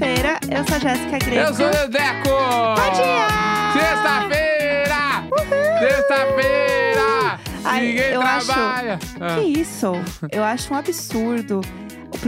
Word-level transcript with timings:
sexta-feira. 0.00 0.40
Eu 0.50 0.64
sou 0.66 0.76
a 0.76 0.78
Jéssica 0.78 1.18
Greco. 1.18 1.48
Eu 1.48 1.54
sou 1.54 1.66
o 1.66 1.70
Dedeco! 1.70 2.28
Bom 2.28 2.92
dia! 2.94 3.28
Sexta-feira! 3.72 5.28
Sexta-feira! 5.78 7.40
Ai, 7.64 7.80
Ninguém 7.86 8.10
eu 8.12 8.22
acho- 8.22 8.46
trabalha! 8.46 8.98
Ah, 9.20 9.36
Que 9.36 9.60
isso? 9.60 9.92
Eu 10.32 10.42
acho 10.42 10.72
um 10.72 10.76
absurdo 10.78 11.60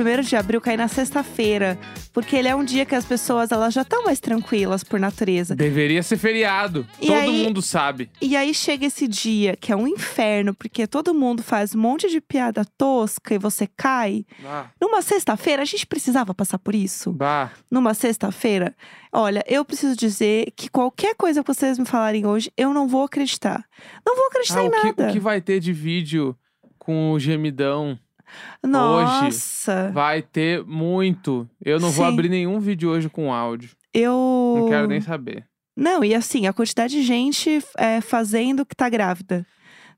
o 0.01 0.19
1 0.19 0.23
de 0.23 0.37
abril 0.37 0.61
cair 0.61 0.77
na 0.77 0.89
sexta-feira. 0.89 1.79
Porque 2.13 2.37
ele 2.37 2.49
é 2.49 2.55
um 2.55 2.65
dia 2.65 2.85
que 2.85 2.95
as 2.95 3.05
pessoas 3.05 3.51
elas 3.53 3.73
já 3.73 3.83
estão 3.83 4.05
mais 4.05 4.21
tranquilas 4.21 4.85
por 4.85 5.01
natureza. 5.01 5.55
Deveria 5.57 6.03
ser 6.03 6.17
feriado. 6.19 6.87
E 7.01 7.07
Todo 7.07 7.17
aí- 7.19 7.45
mundo 7.45 7.63
sabe. 7.63 8.11
E 8.21 8.37
aí 8.37 8.53
chega 8.55 8.87
esse 8.87 9.07
dia 9.09 9.57
que 9.57 9.73
é 9.73 9.77
um 9.77 9.87
inferno, 9.89 10.55
porque 10.55 10.87
todo 10.87 11.15
mundo 11.15 11.43
faz 11.43 11.75
um 11.75 11.79
monte 11.81 12.09
de 12.11 12.21
piada 12.21 12.65
tosca 12.77 13.35
e 13.35 13.39
você 13.39 13.67
cai. 13.77 14.25
Ah, 14.45 14.67
Numa 14.81 15.01
sexta-feira, 15.03 15.63
a 15.63 15.67
gente 15.67 15.87
precisava 15.87 16.35
passar 16.35 16.59
por 16.59 16.75
isso. 16.75 17.13
bah. 17.13 17.51
numa 17.71 17.95
sexta-feira, 17.95 18.75
olha, 19.13 19.43
eu 19.47 19.65
preciso 19.65 19.97
dizer 19.97 20.53
que 20.57 20.69
qualquer 20.69 21.15
coisa 21.15 21.43
que 21.43 21.53
vocês 21.55 21.79
me 21.79 21.85
falarem 21.87 22.27
hoje, 22.27 22.53
eu 22.57 22.73
não 22.75 22.87
vou 22.87 23.05
acreditar. 23.05 23.65
Não 24.07 24.15
vou 24.17 24.27
acreditar 24.27 24.61
Ah, 24.61 24.65
em 24.65 24.69
o, 24.69 24.71
que, 24.71 24.87
nada. 24.87 25.09
o 25.09 25.13
que 25.13 25.21
vai 25.21 25.41
ter 25.41 25.61
de 25.61 25.73
vídeo 25.73 26.37
com 26.79 27.13
o 27.13 27.19
gemidão? 27.19 27.99
Nossa, 28.63 29.91
Vai 29.93 30.23
ter 30.23 30.65
muito. 30.65 31.49
Eu 31.65 31.81
não 31.81 31.91
vou 31.91 32.07
Sim. 32.07 32.13
abrir 32.13 32.29
nenhum 32.29 32.59
vídeo 32.61 32.91
hoje 32.91 33.09
com 33.09 33.33
áudio. 33.33 33.71
eu. 33.93 34.55
Não 34.59 34.69
quero 34.69 34.87
nem 34.87 35.01
saber. 35.01 35.45
Não, 35.77 36.05
e 36.05 36.15
assim, 36.15 36.47
a 36.47 36.53
quantidade 36.53 36.95
de 36.95 37.03
gente 37.03 37.63
é, 37.79 38.01
fazendo 38.01 38.65
que 38.67 38.77
tá 38.77 38.89
grávida. 38.89 39.47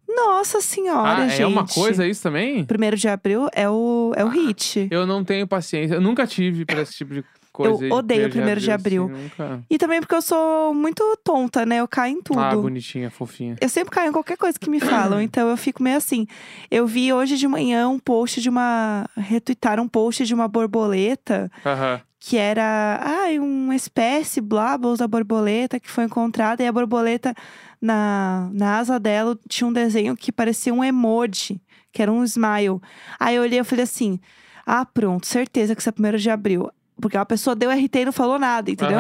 Nossa 0.09 0.61
senhora, 0.61 1.25
ah, 1.25 1.29
gente. 1.29 1.43
é 1.43 1.47
uma 1.47 1.67
coisa 1.67 2.07
isso 2.07 2.23
também? 2.23 2.65
Primeiro 2.65 2.97
de 2.97 3.09
abril 3.09 3.49
é 3.55 3.69
o, 3.69 4.13
é 4.15 4.25
o 4.25 4.29
hit. 4.29 4.87
Eu 4.91 5.07
não 5.07 5.25
tenho 5.25 5.47
paciência. 5.49 5.95
Eu 5.95 6.01
nunca 6.01 6.27
tive 6.27 6.65
pra 6.65 6.83
esse 6.83 6.93
tipo 6.93 7.15
de 7.15 7.25
coisa. 7.55 7.79
de 7.79 7.93
odeio 7.93 8.29
primeiro 8.29 8.61
de 8.61 8.71
abril. 8.71 9.05
assim, 9.05 9.23
nunca... 9.23 9.65
E 9.71 9.79
também 9.79 10.01
porque 10.01 10.15
eu 10.15 10.21
sou 10.21 10.75
muito 10.75 11.03
tonta, 11.23 11.65
né? 11.65 11.77
Eu 11.77 11.87
caio 11.87 12.19
em 12.19 12.21
tudo. 12.21 12.41
Ah, 12.41 12.55
bonitinha, 12.57 13.11
fofinha. 13.11 13.57
Eu 13.61 13.69
sempre 13.69 13.93
caio 13.93 14.11
em 14.11 14.13
qualquer 14.13 14.37
coisa 14.37 14.59
que 14.59 14.69
me 14.69 14.81
falam, 14.81 15.23
então 15.23 15.49
eu 15.49 15.57
fico 15.57 15.81
meio 15.83 15.97
assim. 15.97 16.27
Eu 16.69 16.85
vi 16.87 17.13
hoje 17.13 17.37
de 17.37 17.47
manhã 17.47 17.89
um 17.89 17.99
post 17.99 18.41
de 18.41 18.49
uma. 18.49 19.09
Retweetaram 19.17 19.85
um 19.85 19.89
post 19.89 20.25
de 20.27 20.35
uma 20.35 20.49
borboleta 20.49 21.49
Aham. 21.65 22.01
que 22.19 22.37
era. 22.37 23.01
Ai, 23.01 23.39
uma 23.39 23.77
espécie, 23.77 24.41
blabos 24.41 24.99
da 24.99 25.07
borboleta 25.07 25.79
que 25.79 25.91
foi 25.91 26.05
encontrada 26.05 26.61
e 26.61 26.67
a 26.67 26.73
borboleta, 26.73 27.33
na, 27.81 28.51
na 28.53 28.79
asa 28.79 28.99
dela, 28.99 29.39
tinha 29.49 29.69
um 29.69 29.73
desenho 29.73 30.17
que 30.17 30.33
parecia 30.33 30.75
um 30.75 30.83
emoji, 30.83 31.63
que 31.93 32.03
era 32.03 32.11
um 32.11 32.25
smile. 32.25 32.81
Aí 33.21 33.37
eu 33.37 33.43
olhei 33.43 33.61
e 33.61 33.65
falei 33.65 33.85
assim: 33.85 34.19
ah, 34.67 34.85
pronto, 34.85 35.25
certeza 35.25 35.73
que 35.75 35.81
isso 35.81 35.89
é 35.89 35.93
primeiro 35.93 36.19
de 36.19 36.31
abril. 36.31 36.69
Porque 37.01 37.17
a 37.17 37.25
pessoa 37.25 37.57
deu 37.57 37.71
RT 37.71 37.97
e 37.97 38.05
não 38.07 38.13
falou 38.13 38.39
nada, 38.39 38.71
entendeu? 38.71 38.99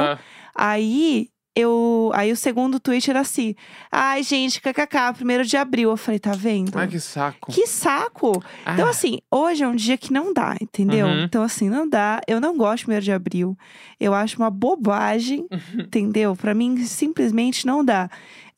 Aí 0.54 1.28
eu. 1.56 2.10
Aí 2.14 2.32
o 2.32 2.36
segundo 2.36 2.80
tweet 2.80 3.08
era 3.10 3.20
assim: 3.20 3.54
Ai, 3.90 4.22
gente, 4.22 4.60
kkk, 4.60 5.14
primeiro 5.14 5.44
de 5.44 5.56
abril. 5.56 5.90
Eu 5.90 5.96
falei, 5.96 6.18
tá 6.18 6.32
vendo? 6.32 6.76
Ai, 6.76 6.88
que 6.88 6.98
saco. 6.98 7.52
Que 7.52 7.66
saco! 7.66 8.42
Então, 8.72 8.86
Ah, 8.86 8.90
assim, 8.90 9.18
hoje 9.30 9.62
é 9.62 9.68
um 9.68 9.76
dia 9.76 9.96
que 9.96 10.12
não 10.12 10.32
dá, 10.32 10.56
entendeu? 10.60 11.06
Uhum. 11.06 11.22
Então, 11.22 11.42
assim, 11.42 11.68
não 11.68 11.88
dá. 11.88 12.20
Eu 12.26 12.40
não 12.40 12.56
gosto 12.56 12.78
de 12.78 12.84
primeiro 12.84 13.04
de 13.04 13.12
abril. 13.12 13.56
Eu 14.00 14.12
acho 14.14 14.36
uma 14.36 14.50
bobagem, 14.50 15.46
entendeu? 15.72 16.34
Pra 16.34 16.54
mim, 16.54 16.76
simplesmente 16.84 17.66
não 17.66 17.84
dá. 17.84 18.08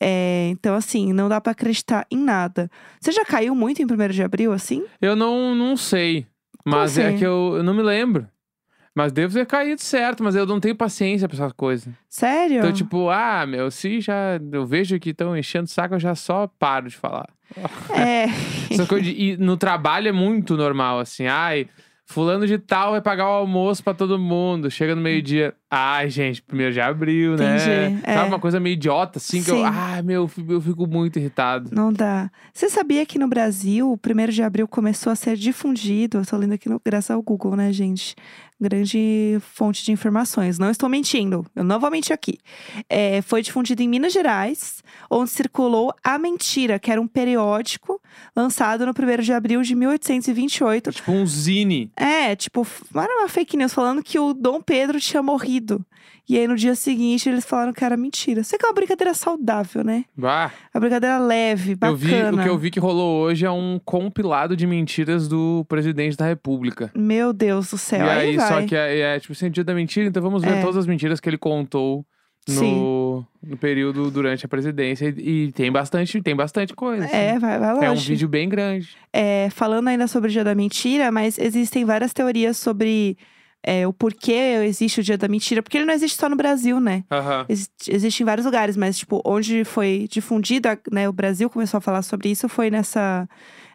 É, 0.01 0.49
então, 0.51 0.75
assim, 0.75 1.13
não 1.13 1.29
dá 1.29 1.41
pra 1.41 1.53
acreditar 1.53 2.07
em 2.11 2.19
nada. 2.19 2.71
Você 3.01 3.13
já 3.13 3.25
caiu 3.25 3.55
muito 3.55 3.81
em 3.83 3.87
primeiro 3.87 4.13
de 4.13 4.23
abril, 4.23 4.53
assim? 4.53 4.85
Eu 5.01 5.17
não, 5.17 5.55
não 5.55 5.77
sei. 5.77 6.27
Mas 6.65 6.99
é 6.99 7.13
que 7.13 7.25
eu, 7.25 7.55
eu 7.59 7.63
não 7.63 7.73
me 7.75 7.83
lembro. 7.83 8.27
Mas 8.97 9.13
devo 9.13 9.35
ter 9.35 9.45
caído 9.45 9.81
certo, 9.83 10.25
mas 10.25 10.35
eu 10.35 10.47
não 10.47 10.59
tenho 10.59 10.75
paciência 10.75 11.29
pra 11.29 11.37
essas 11.37 11.53
coisas. 11.53 11.93
Sério? 12.09 12.61
Então, 12.61 12.73
tipo, 12.73 13.11
ah, 13.11 13.45
meu, 13.47 13.71
se 13.71 14.01
já 14.01 14.41
eu 14.51 14.65
vejo 14.65 14.99
que 14.99 15.11
estão 15.11 15.37
enchendo 15.37 15.67
o 15.67 15.69
saco, 15.69 15.95
eu 15.97 16.01
já 16.01 16.15
só 16.15 16.47
paro 16.59 16.89
de 16.89 16.97
falar. 16.97 17.29
É. 17.95 18.25
Essa 18.73 18.87
coisa 18.87 19.05
de- 19.05 19.13
e 19.13 19.37
no 19.37 19.59
trabalho 19.59 20.09
é 20.09 20.13
muito 20.13 20.57
normal, 20.57 20.99
assim. 20.99 21.27
Ai, 21.27 21.69
fulano 22.07 22.47
de 22.47 22.57
tal 22.57 22.93
vai 22.93 23.03
pagar 23.03 23.27
o 23.29 23.33
almoço 23.35 23.85
pra 23.85 23.93
todo 23.93 24.19
mundo. 24.19 24.71
Chega 24.71 24.95
no 24.97 25.03
meio-dia. 25.03 25.55
Ai, 25.77 26.09
gente, 26.11 26.43
primeiro 26.43 26.73
de 26.73 26.81
abril, 26.81 27.37
né? 27.37 27.57
Entendi, 27.57 28.01
é. 28.05 28.15
Sabe 28.15 28.29
uma 28.29 28.39
coisa 28.41 28.59
meio 28.59 28.75
idiota, 28.75 29.19
assim, 29.19 29.43
que 29.43 29.51
eu. 29.51 29.57
Sim. 29.57 29.63
Ai, 29.65 30.03
meu, 30.03 30.23
eu 30.49 30.61
fico- 30.61 30.87
muito 30.87 31.19
irritado. 31.19 31.71
Não 31.73 31.93
dá. 31.93 32.31
Você 32.55 32.69
sabia 32.71 33.05
que 33.05 33.19
no 33.19 33.29
Brasil, 33.29 33.91
o 33.93 33.99
primeiro 33.99 34.33
de 34.33 34.43
abril 34.43 34.67
começou 34.69 35.13
a 35.13 35.17
ser 35.17 35.37
difundido? 35.37 36.19
Eu 36.19 36.27
tô 36.27 36.37
lendo 36.37 36.53
aqui 36.55 36.69
no, 36.69 36.81
graças 36.85 37.11
ao 37.11 37.21
Google, 37.23 37.57
né, 37.57 37.73
gente? 37.73 38.15
Grande 38.59 39.37
fonte 39.53 39.85
de 39.85 39.93
informações. 39.93 40.59
Não 40.59 40.71
estou 40.71 40.89
mentindo. 40.89 41.45
Eu 41.55 41.63
não 41.63 41.79
vou 41.79 41.91
mentir 41.91 42.15
aqui. 42.15 42.39
É, 42.89 43.21
foi 43.21 43.43
difundido 43.43 43.83
em 43.83 43.89
Minas 43.89 44.15
Gerais, 44.15 44.83
onde 45.11 45.29
circulou 45.29 45.93
A 46.03 46.19
Mentira, 46.19 46.79
que 46.79 46.91
era 46.91 46.99
um 46.99 47.07
periódico 47.07 48.01
lançado 48.35 48.87
no 48.87 48.93
1 48.93 49.23
de 49.23 49.33
abril 49.35 49.61
de 49.61 49.75
1828. 49.75 50.91
Tipo 50.91 51.13
um 51.13 51.27
zine. 51.27 51.91
É, 51.97 52.35
tipo, 52.35 52.67
era 52.95 53.19
uma 53.21 53.29
fake 53.29 53.59
news 53.59 53.75
falando 53.75 54.03
que 54.03 54.19
o 54.19 54.33
Dom 54.33 54.63
Pedro 54.63 54.99
tinha 55.01 55.23
morrido. 55.23 55.66
E 56.29 56.37
aí 56.37 56.47
no 56.49 56.57
dia 56.57 56.75
seguinte 56.75 57.29
eles 57.29 57.45
falaram 57.45 57.73
que 57.73 57.85
era 57.85 57.97
mentira. 57.97 58.43
Sei 58.43 58.59
que 58.59 58.65
é 58.65 58.69
uma 58.69 58.75
brincadeira 58.75 59.15
saudável, 59.15 59.85
né? 59.85 60.05
Bah, 60.17 60.51
Uma 60.75 60.81
brincadeira 60.81 61.19
leve, 61.19 61.75
bacana. 61.75 61.93
eu 61.93 61.97
vi, 61.97 62.15
o 62.41 62.43
que 62.43 62.49
eu 62.49 62.59
vi 62.59 62.71
que 62.71 62.81
rolou 62.81 63.23
hoje 63.23 63.45
é 63.47 63.51
um 63.51 63.81
compilado 63.85 64.57
de 64.57 64.67
mentiras 64.67 65.29
do 65.29 65.65
presidente 65.69 66.17
da 66.17 66.27
República. 66.27 66.91
Meu 66.97 67.33
Deus 67.33 67.71
do 67.71 67.79
céu. 67.79 68.05
e 68.07 68.11
aí, 68.11 68.37
vai. 68.37 68.49
só 68.49 68.67
que 68.67 68.75
é, 68.75 68.99
é 69.17 69.21
tipo 69.21 69.33
assim, 69.33 69.51
dia 69.51 69.63
da 69.65 69.75
mentira, 69.75 70.09
então 70.09 70.23
vamos 70.23 70.43
ver 70.43 70.55
É. 70.55 70.61
todas 70.61 70.77
as 70.79 70.87
mentiras 70.87 71.21
que 71.21 71.29
ele 71.29 71.39
contou 71.39 72.05
no, 72.49 73.25
no 73.43 73.57
período 73.57 74.11
durante 74.11 74.45
a 74.47 74.49
presidência. 74.49 75.13
E, 75.17 75.47
e 75.47 75.53
tem 75.53 75.71
bastante, 75.71 76.21
tem 76.23 76.35
bastante 76.37 76.75
coisa. 76.75 77.05
É, 77.07 77.31
assim. 77.31 77.39
vai, 77.41 77.59
vai 77.59 77.73
longe. 77.75 77.87
É 77.87 77.91
um 77.91 77.97
vídeo 77.97 78.29
bem 78.29 78.49
grande. 78.49 78.89
É, 79.13 79.49
falando 79.51 79.89
ainda 79.89 80.07
sobre 80.07 80.29
o 80.29 80.33
Dia 80.33 80.45
da 80.45 80.55
Mentira, 80.55 81.11
mas 81.11 81.39
existem 81.39 81.85
várias 81.85 82.13
teorias 82.13 82.57
sobre 82.57 83.17
é, 83.63 83.87
o 83.87 83.93
porquê 83.93 84.63
existe 84.65 85.01
o 85.01 85.03
Dia 85.03 85.19
da 85.19 85.27
Mentira. 85.27 85.63
Porque 85.63 85.77
ele 85.77 85.85
não 85.85 85.93
existe 85.95 86.17
só 86.17 86.29
no 86.29 86.37
Brasil, 86.37 86.81
né? 86.81 87.05
Aham. 87.11 87.45
Existe, 87.49 87.91
existe 87.93 88.23
em 88.23 88.27
vários 88.27 88.47
lugares, 88.47 88.77
mas, 88.77 88.97
tipo, 88.97 89.21
onde 89.25 89.65
foi 89.65 90.07
difundido, 90.09 90.69
né? 90.93 91.09
O 91.09 91.13
Brasil 91.13 91.51
começou 91.51 91.79
a 91.79 91.81
falar 91.81 92.03
sobre 92.03 92.31
isso, 92.31 92.49
foi 92.49 92.71
nessa, 92.71 93.29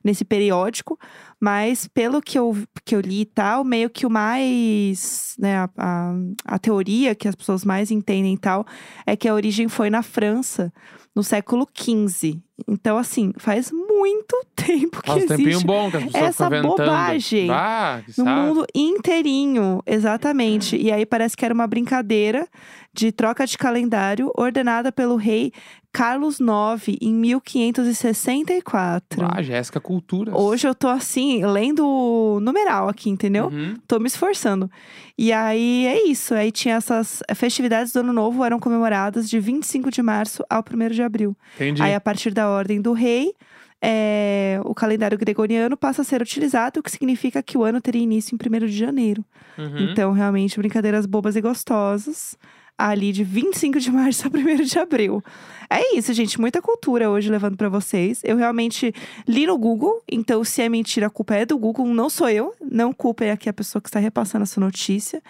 nesse 0.03 0.23
periódico. 0.23 0.97
Mas, 1.39 1.87
pelo 1.87 2.21
que 2.21 2.39
eu, 2.39 2.55
que 2.85 2.95
eu 2.95 3.01
li 3.01 3.21
e 3.21 3.25
tal, 3.25 3.63
meio 3.65 3.89
que 3.89 4.05
o 4.05 4.09
mais, 4.09 5.35
né? 5.37 5.57
A, 5.57 5.69
a, 5.77 6.13
a 6.45 6.59
teoria 6.59 7.13
que 7.13 7.27
as 7.27 7.35
pessoas 7.35 7.65
mais 7.65 7.91
entendem 7.91 8.33
e 8.33 8.37
tal, 8.37 8.65
é 9.05 9.17
que 9.17 9.27
a 9.27 9.33
origem 9.33 9.67
foi 9.67 9.89
na 9.89 10.01
França, 10.01 10.71
no 11.13 11.23
século 11.23 11.67
XV. 11.75 12.39
Então, 12.67 12.97
assim, 12.97 13.33
faz 13.37 13.71
muito 13.99 14.45
tempo 14.55 15.01
que 15.01 15.11
tempinho 15.11 15.49
existe 15.49 15.65
bom 15.65 15.91
que 15.91 15.97
as 15.97 16.03
pessoas 16.05 16.23
essa 16.23 16.49
bobagem 16.61 17.49
Ah, 17.49 18.01
no 18.17 18.25
mundo 18.25 18.65
inteirinho, 18.73 19.81
exatamente. 19.85 20.77
E 20.77 20.91
aí 20.91 21.05
parece 21.05 21.35
que 21.35 21.45
era 21.45 21.53
uma 21.53 21.67
brincadeira 21.67 22.47
de 22.93 23.11
troca 23.11 23.45
de 23.45 23.57
calendário 23.57 24.31
ordenada 24.35 24.91
pelo 24.91 25.15
rei 25.15 25.51
Carlos 25.93 26.39
IX 26.39 26.97
em 27.01 27.13
1564. 27.13 29.27
Ah, 29.29 29.41
Jéssica 29.41 29.79
Culturas. 29.79 30.33
Hoje 30.33 30.67
eu 30.67 30.73
tô 30.73 30.87
assim, 30.87 31.45
lendo 31.45 31.85
o 31.85 32.39
numeral 32.39 32.87
aqui, 32.87 33.09
entendeu? 33.09 33.47
Uhum. 33.47 33.75
Tô 33.87 33.99
me 33.99 34.07
esforçando. 34.07 34.71
E 35.17 35.33
aí 35.33 35.85
é 35.85 36.07
isso. 36.07 36.33
Aí 36.33 36.51
tinha 36.51 36.75
essas 36.75 37.21
festividades 37.35 37.91
do 37.91 37.99
Ano 37.99 38.13
Novo 38.13 38.43
eram 38.43 38.59
comemoradas 38.59 39.29
de 39.29 39.39
25 39.39 39.91
de 39.91 40.01
março 40.01 40.43
ao 40.49 40.63
1 40.63 40.89
de 40.91 41.03
abril. 41.03 41.35
Entendi. 41.55 41.81
Aí, 41.81 41.93
a 41.93 42.01
partir 42.01 42.33
da 42.33 42.49
ordem 42.49 42.81
do 42.81 42.93
rei, 42.93 43.33
é, 43.81 44.59
o 44.63 44.75
calendário 44.75 45.17
gregoriano 45.17 45.75
passa 45.75 46.03
a 46.03 46.05
ser 46.05 46.21
utilizado, 46.21 46.79
o 46.79 46.83
que 46.83 46.91
significa 46.91 47.41
que 47.41 47.57
o 47.57 47.63
ano 47.63 47.81
teria 47.81 48.01
início 48.01 48.35
em 48.35 48.55
1 48.55 48.67
de 48.67 48.77
janeiro. 48.77 49.25
Uhum. 49.57 49.89
Então, 49.89 50.11
realmente, 50.11 50.57
brincadeiras 50.57 51.05
bobas 51.05 51.35
e 51.35 51.41
gostosas. 51.41 52.37
Ali 52.77 53.11
de 53.11 53.23
25 53.23 53.79
de 53.79 53.91
março 53.91 54.27
a 54.27 54.29
1 54.29 54.63
de 54.63 54.79
abril. 54.79 55.23
É 55.69 55.95
isso, 55.95 56.13
gente. 56.13 56.39
Muita 56.41 56.61
cultura 56.61 57.11
hoje 57.11 57.29
levando 57.29 57.55
pra 57.55 57.69
vocês. 57.69 58.21
Eu 58.23 58.37
realmente 58.37 58.93
li 59.27 59.45
no 59.45 59.57
Google, 59.57 60.01
então 60.11 60.43
se 60.43 60.61
é 60.61 60.69
mentira, 60.69 61.07
a 61.07 61.09
culpa 61.09 61.35
é 61.35 61.45
do 61.45 61.57
Google, 61.59 61.85
não 61.87 62.09
sou 62.09 62.27
eu. 62.29 62.55
Não 62.59 62.91
culpem 62.91 63.29
aqui 63.29 63.47
a 63.49 63.53
pessoa 63.53 63.81
que 63.81 63.87
está 63.87 63.99
repassando 63.99 64.43
essa 64.43 64.59
notícia. 64.59 65.21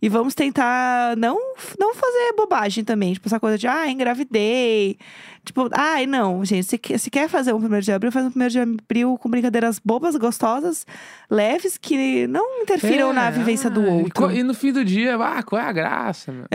E 0.00 0.08
vamos 0.08 0.34
tentar 0.34 1.16
não, 1.16 1.38
não 1.78 1.94
fazer 1.94 2.32
bobagem 2.36 2.84
também. 2.84 3.12
Tipo, 3.14 3.28
essa 3.28 3.40
coisa 3.40 3.56
de, 3.56 3.66
ah, 3.66 3.88
engravidei. 3.90 4.98
Tipo, 5.44 5.68
ai, 5.72 6.06
não, 6.06 6.44
gente. 6.44 6.64
Se, 6.66 6.98
se 6.98 7.10
quer 7.10 7.28
fazer 7.28 7.52
um 7.54 7.60
primeiro 7.60 7.84
de 7.84 7.92
abril, 7.92 8.12
faz 8.12 8.26
um 8.26 8.30
primeiro 8.30 8.52
de 8.52 8.58
abril 8.60 9.16
com 9.18 9.30
brincadeiras 9.30 9.78
bobas, 9.82 10.14
gostosas, 10.16 10.84
leves, 11.30 11.78
que 11.78 12.26
não 12.26 12.62
interfiram 12.62 13.10
É, 13.10 13.12
na 13.12 13.30
vivência 13.30 13.70
do 13.70 13.80
ah, 13.80 13.84
e 13.84 13.88
outro. 14.02 14.14
co- 14.26 14.30
E, 14.30 14.42
no 14.42 14.54
fim 14.54 14.72
do 14.72 14.84
dia, 14.84 15.16
ah, 15.16 15.42
qual 15.42 15.60
é 15.62 15.64
a 15.64 15.72
graça, 15.72 16.32
meu? 16.32 16.46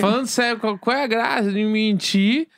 Falando 0.00 0.26
sério, 0.26 0.58
qual, 0.58 0.76
qual 0.78 0.96
é 0.96 1.04
a 1.04 1.06
graça 1.06 1.50
de 1.52 1.64
mentir, 1.64 2.48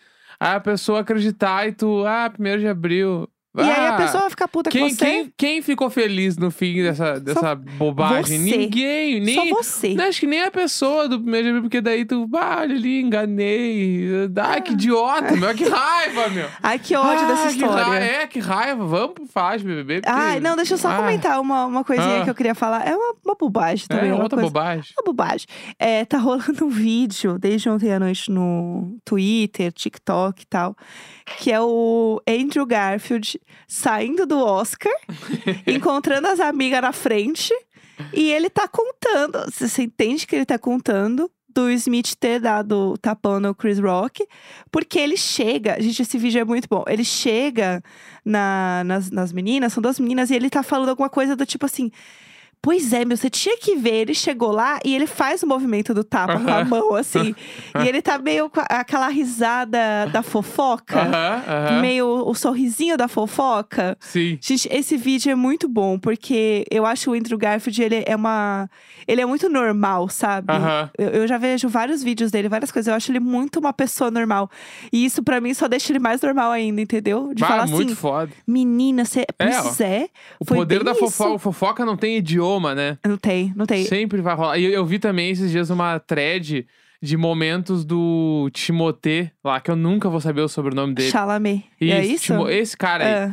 a 0.40 0.58
pessoa 0.58 1.00
acreditar 1.00 1.68
e 1.68 1.72
tu, 1.72 2.04
ah, 2.06 2.28
primeiro 2.30 2.60
de 2.60 2.66
abril. 2.68 3.28
E 3.56 3.60
aí 3.60 3.70
a 3.70 3.94
Ah, 3.94 3.96
pessoa 3.96 4.20
vai 4.22 4.30
ficar 4.30 4.48
puta 4.48 4.68
com 4.68 4.76
Quem, 4.76 4.88
você. 4.90 5.04
quem, 5.04 5.32
quem 5.36 5.62
ficou 5.62 5.88
feliz 5.88 6.36
no 6.36 6.50
fim 6.50 6.82
dessa, 6.82 7.20
dessa 7.20 7.54
bobagem? 7.54 8.38
você. 8.40 8.56
Ninguém. 8.56 9.20
Nem, 9.20 9.34
Só 9.34 9.44
você. 9.62 9.94
Não, 9.94 10.06
acho 10.06 10.18
que 10.20 10.26
nem 10.26 10.42
a 10.42 10.50
pessoa 10.50 11.08
do 11.08 11.20
primeiro 11.20 11.52
dia, 11.52 11.60
porque 11.60 11.80
daí 11.80 12.04
tu, 12.04 12.28
ah, 12.34 12.58
olha 12.62 12.74
ali, 12.74 13.00
enganei. 13.00 14.08
Ah, 14.36 14.60
que 14.60 14.72
idiota, 14.72 15.36
meu, 15.36 15.54
que 15.54 15.64
raiva, 15.68 16.28
meu. 16.30 16.48
Ai, 16.62 16.78
que 16.78 16.96
ódio 16.96 17.24
ah, 17.24 17.28
dessa 17.28 17.50
história. 17.50 17.84
ra- 17.84 17.98
É, 18.00 18.26
que 18.26 18.40
raiva. 18.40 18.84
Vamos 18.84 19.14
pro 19.14 19.26
faz, 19.26 19.62
BBB. 19.62 20.00
porque- 20.00 20.08
Ai, 20.10 20.40
não, 20.40 20.56
deixa 20.56 20.74
eu 20.74 20.78
só 20.78 20.88
Ah, 20.90 20.96
comentar 20.96 21.40
uma, 21.40 21.64
uma 21.66 21.84
coisinha 21.84 22.20
Ah. 22.22 22.24
que 22.24 22.30
eu 22.30 22.34
queria 22.34 22.54
falar. 22.54 22.86
É 22.86 22.94
uma, 22.96 23.14
uma 23.24 23.34
bobagem 23.38 23.86
também. 23.88 24.10
É 24.10 24.14
uma 24.14 24.22
outra 24.24 24.36
coisa- 24.40 24.50
bobagem. 24.52 24.92
Uma 24.98 25.04
bobagem. 25.04 25.46
É, 25.78 26.04
tá 26.04 26.18
rolando 26.24 26.64
um 26.64 26.68
vídeo 26.70 27.38
desde 27.38 27.68
ontem 27.68 27.92
à 27.92 28.00
noite 28.00 28.30
no 28.30 28.96
Twitter, 29.04 29.72
TikTok 29.72 30.42
e 30.42 30.46
tal, 30.46 30.76
que 31.38 31.50
é 31.50 31.60
o 31.60 32.20
Andrew 32.28 32.66
Garfield 32.66 33.40
saindo 33.66 34.26
do 34.26 34.38
Oscar, 34.38 34.92
encontrando 35.66 36.26
as 36.28 36.40
amigas 36.40 36.80
na 36.82 36.92
frente, 36.92 37.52
e 38.12 38.30
ele 38.30 38.50
tá 38.50 38.66
contando. 38.68 39.38
Você 39.52 39.82
entende 39.82 40.26
que 40.26 40.34
ele 40.36 40.44
tá 40.46 40.58
contando 40.58 41.30
do 41.48 41.70
Smith 41.70 42.16
ter 42.18 42.40
dado 42.40 42.98
tapão 42.98 43.38
no 43.38 43.54
Chris 43.54 43.78
Rock, 43.78 44.26
porque 44.72 44.98
ele 44.98 45.16
chega. 45.16 45.80
Gente, 45.80 46.02
esse 46.02 46.18
vídeo 46.18 46.40
é 46.40 46.44
muito 46.44 46.68
bom. 46.68 46.82
Ele 46.88 47.04
chega 47.04 47.80
na- 48.24 48.82
nas, 48.84 49.08
nas 49.10 49.32
meninas, 49.32 49.72
são 49.72 49.80
duas 49.80 50.00
meninas, 50.00 50.30
e 50.30 50.34
ele 50.34 50.50
tá 50.50 50.62
falando 50.64 50.88
alguma 50.88 51.08
coisa 51.08 51.36
do 51.36 51.46
tipo 51.46 51.64
assim. 51.64 51.90
Pois 52.64 52.94
é, 52.94 53.04
meu, 53.04 53.14
você 53.14 53.28
tinha 53.28 53.58
que 53.58 53.76
ver. 53.76 53.94
Ele 53.94 54.14
chegou 54.14 54.50
lá 54.50 54.78
e 54.82 54.94
ele 54.94 55.06
faz 55.06 55.42
o 55.42 55.46
movimento 55.46 55.92
do 55.92 56.02
tapa 56.02 56.40
com 56.40 56.50
a 56.50 56.64
mão, 56.64 56.94
assim. 56.94 57.34
e 57.84 57.86
ele 57.86 58.00
tá 58.00 58.16
meio 58.18 58.48
com 58.48 58.60
aquela 58.70 59.08
risada 59.08 59.78
da 60.10 60.22
fofoca. 60.22 60.98
Aham, 60.98 61.42
aham. 61.46 61.80
Meio 61.82 62.06
o 62.26 62.34
sorrisinho 62.34 62.96
da 62.96 63.06
fofoca. 63.06 63.98
Sim. 64.00 64.38
Gente, 64.40 64.66
esse 64.72 64.96
vídeo 64.96 65.30
é 65.30 65.34
muito 65.34 65.68
bom, 65.68 65.98
porque 65.98 66.64
eu 66.70 66.86
acho 66.86 67.10
o 67.10 67.14
Andrew 67.14 67.36
Garfield, 67.36 67.82
ele 67.82 68.02
é 68.06 68.16
uma. 68.16 68.68
Ele 69.06 69.20
é 69.20 69.26
muito 69.26 69.50
normal, 69.50 70.08
sabe? 70.08 70.54
Eu, 70.96 71.08
eu 71.10 71.28
já 71.28 71.36
vejo 71.36 71.68
vários 71.68 72.02
vídeos 72.02 72.30
dele, 72.30 72.48
várias 72.48 72.72
coisas. 72.72 72.88
Eu 72.88 72.94
acho 72.94 73.12
ele 73.12 73.20
muito 73.20 73.58
uma 73.58 73.74
pessoa 73.74 74.10
normal. 74.10 74.50
E 74.90 75.04
isso, 75.04 75.22
pra 75.22 75.38
mim, 75.38 75.52
só 75.52 75.68
deixa 75.68 75.92
ele 75.92 75.98
mais 75.98 76.22
normal 76.22 76.50
ainda, 76.50 76.80
entendeu? 76.80 77.34
De 77.34 77.42
Bah, 77.42 77.48
falar 77.48 77.66
muito 77.66 77.88
assim, 77.92 77.94
foda. 77.94 78.30
menina, 78.46 79.04
você. 79.04 79.26
É, 79.38 79.60
Pois 79.60 79.80
é. 79.82 80.08
O 80.40 80.44
poder 80.46 80.82
da 80.82 80.92
isso. 80.92 81.00
fofoca. 81.00 81.38
Fofoca 81.38 81.84
não 81.84 81.96
tem 81.96 82.16
idioma, 82.16 82.53
né? 82.74 82.98
Não 83.04 83.16
tem, 83.16 83.52
não 83.56 83.64
tem. 83.66 83.84
Sempre 83.84 84.20
vai 84.20 84.34
rolar. 84.34 84.58
E 84.58 84.64
eu, 84.64 84.70
eu 84.72 84.84
vi 84.86 84.98
também 84.98 85.30
esses 85.30 85.50
dias 85.50 85.70
uma 85.70 85.98
thread 85.98 86.66
de 87.02 87.16
momentos 87.16 87.84
do 87.84 88.48
Timothée 88.52 89.30
lá, 89.42 89.60
que 89.60 89.70
eu 89.70 89.76
nunca 89.76 90.08
vou 90.08 90.20
saber 90.20 90.40
o 90.42 90.48
sobrenome 90.48 90.94
dele. 90.94 91.10
Chalamet. 91.10 91.64
é 91.80 92.04
isso? 92.06 92.26
Timo- 92.26 92.48
esse 92.48 92.76
cara 92.76 93.04
aí. 93.04 93.12
É. 93.30 93.32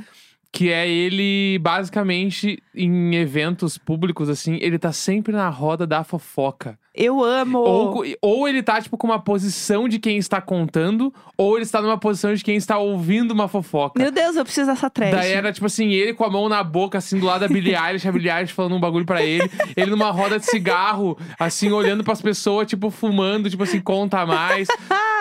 Que 0.54 0.70
é 0.70 0.86
ele, 0.90 1.58
basicamente, 1.60 2.62
em 2.76 3.16
eventos 3.16 3.78
públicos, 3.78 4.28
assim, 4.28 4.58
ele 4.62 4.78
tá 4.78 4.92
sempre 4.92 5.32
na 5.32 5.48
roda 5.48 5.88
da 5.88 6.04
fofoca. 6.04 6.78
Eu 6.94 7.24
amo. 7.24 7.60
Ou, 7.60 8.04
ou 8.22 8.48
ele 8.48 8.62
tá, 8.62 8.82
tipo, 8.82 8.98
com 8.98 9.08
uma 9.08 9.20
posição 9.20 9.88
de 9.88 9.98
quem 9.98 10.18
está 10.18 10.42
contando, 10.42 11.14
ou 11.38 11.56
ele 11.56 11.64
está 11.64 11.82
numa 11.82 11.98
posição 11.98 12.34
de 12.34 12.44
quem 12.44 12.56
está 12.56 12.78
ouvindo 12.78 13.32
uma 13.32 13.48
fofoca. 13.48 14.02
Meu 14.02 14.12
Deus, 14.12 14.36
eu 14.36 14.44
preciso 14.44 14.68
dessa 14.68 14.90
thread. 14.90 15.16
Daí 15.16 15.32
era, 15.32 15.54
tipo 15.54 15.66
assim, 15.66 15.90
ele 15.92 16.14
com 16.14 16.26
a 16.26 16.30
mão 16.30 16.50
na 16.50 16.64
boca, 16.64 16.98
assim, 16.98 17.18
do 17.18 17.26
lado 17.26 17.42
da 17.42 17.48
Billie 17.48 17.76
Eilish, 17.76 18.08
a 18.08 18.12
Billie 18.12 18.30
Eilish 18.30 18.54
falando 18.54 18.76
um 18.76 18.80
bagulho 18.80 19.06
pra 19.06 19.24
ele. 19.24 19.50
Ele 19.76 19.92
numa 19.92 20.12
roda 20.12 20.38
de 20.38 20.46
cigarro, 20.46 21.18
assim, 21.40 21.72
olhando 21.72 22.04
pras 22.04 22.22
pessoas, 22.22 22.68
tipo, 22.68 22.90
fumando, 22.90 23.50
tipo 23.50 23.64
assim, 23.64 23.80
conta 23.80 24.26
mais. 24.26 24.68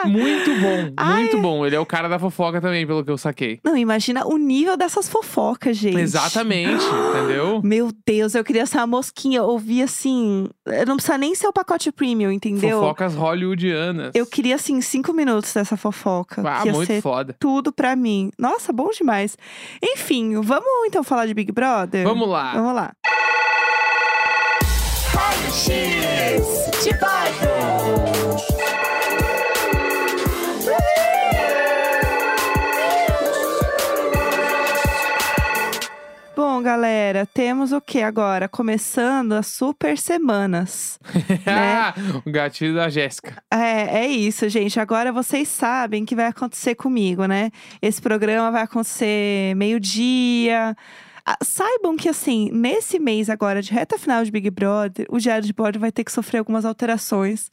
Muito 0.06 0.50
bom, 0.60 0.92
Ai. 0.96 1.22
muito 1.22 1.38
bom. 1.40 1.64
Ele 1.66 1.76
é 1.76 1.80
o 1.80 1.86
cara 1.86 2.08
da 2.08 2.18
fofoca 2.18 2.60
também, 2.60 2.86
pelo 2.86 3.04
que 3.04 3.10
eu 3.10 3.18
saquei. 3.18 3.60
Não, 3.64 3.76
imagina 3.76 4.26
o 4.26 4.36
nível 4.36 4.76
dessas 4.76 5.08
fofocas, 5.08 5.76
gente. 5.76 5.98
Exatamente, 5.98 6.84
entendeu? 6.84 7.60
Meu 7.62 7.92
Deus, 8.06 8.34
eu 8.34 8.42
queria 8.42 8.66
ser 8.66 8.78
uma 8.78 8.86
mosquinha. 8.86 9.38
Eu 9.38 9.44
ouvi 9.44 9.82
assim. 9.82 10.48
Eu 10.66 10.86
não 10.86 10.96
precisa 10.96 11.18
nem 11.18 11.34
ser 11.34 11.46
o 11.46 11.52
pacote 11.60 11.92
premium, 11.92 12.30
entendeu? 12.32 12.80
Fofocas 12.80 13.14
hollywoodianas. 13.14 14.12
Eu 14.14 14.26
queria, 14.26 14.54
assim, 14.54 14.80
cinco 14.80 15.12
minutos 15.12 15.52
dessa 15.52 15.76
fofoca. 15.76 16.42
Ah, 16.44 16.62
que 16.62 16.68
ia 16.68 16.72
muito 16.72 16.86
ser 16.86 17.02
foda. 17.02 17.36
tudo 17.38 17.70
pra 17.72 17.94
mim. 17.94 18.30
Nossa, 18.38 18.72
bom 18.72 18.88
demais. 18.90 19.36
Enfim, 19.82 20.40
vamos 20.40 20.86
então 20.86 21.04
falar 21.04 21.26
de 21.26 21.34
Big 21.34 21.52
Brother? 21.52 22.04
Vamos 22.04 22.28
lá. 22.28 22.52
Vamos 22.54 22.74
lá. 22.74 22.92
Bom, 36.42 36.62
galera, 36.62 37.26
temos 37.26 37.70
o 37.70 37.82
que 37.82 38.00
agora? 38.00 38.48
Começando 38.48 39.34
as 39.34 39.46
super 39.48 39.98
semanas. 39.98 40.98
né? 41.44 41.92
o 42.24 42.32
gatilho 42.32 42.74
da 42.74 42.88
Jéssica. 42.88 43.42
É, 43.50 44.04
é 44.04 44.06
isso, 44.06 44.48
gente. 44.48 44.80
Agora 44.80 45.12
vocês 45.12 45.46
sabem 45.48 46.02
o 46.02 46.06
que 46.06 46.16
vai 46.16 46.24
acontecer 46.24 46.76
comigo, 46.76 47.26
né? 47.26 47.50
Esse 47.82 48.00
programa 48.00 48.50
vai 48.50 48.62
acontecer 48.62 49.54
meio-dia. 49.54 50.74
Ah, 51.26 51.36
saibam 51.44 51.94
que, 51.94 52.08
assim, 52.08 52.48
nesse 52.50 52.98
mês 52.98 53.28
agora, 53.28 53.60
de 53.60 53.70
reta 53.70 53.98
final 53.98 54.24
de 54.24 54.30
Big 54.30 54.48
Brother, 54.48 55.06
o 55.10 55.18
Diário 55.18 55.46
de 55.46 55.52
Bordo 55.52 55.78
vai 55.78 55.92
ter 55.92 56.04
que 56.04 56.10
sofrer 56.10 56.38
algumas 56.38 56.64
alterações. 56.64 57.50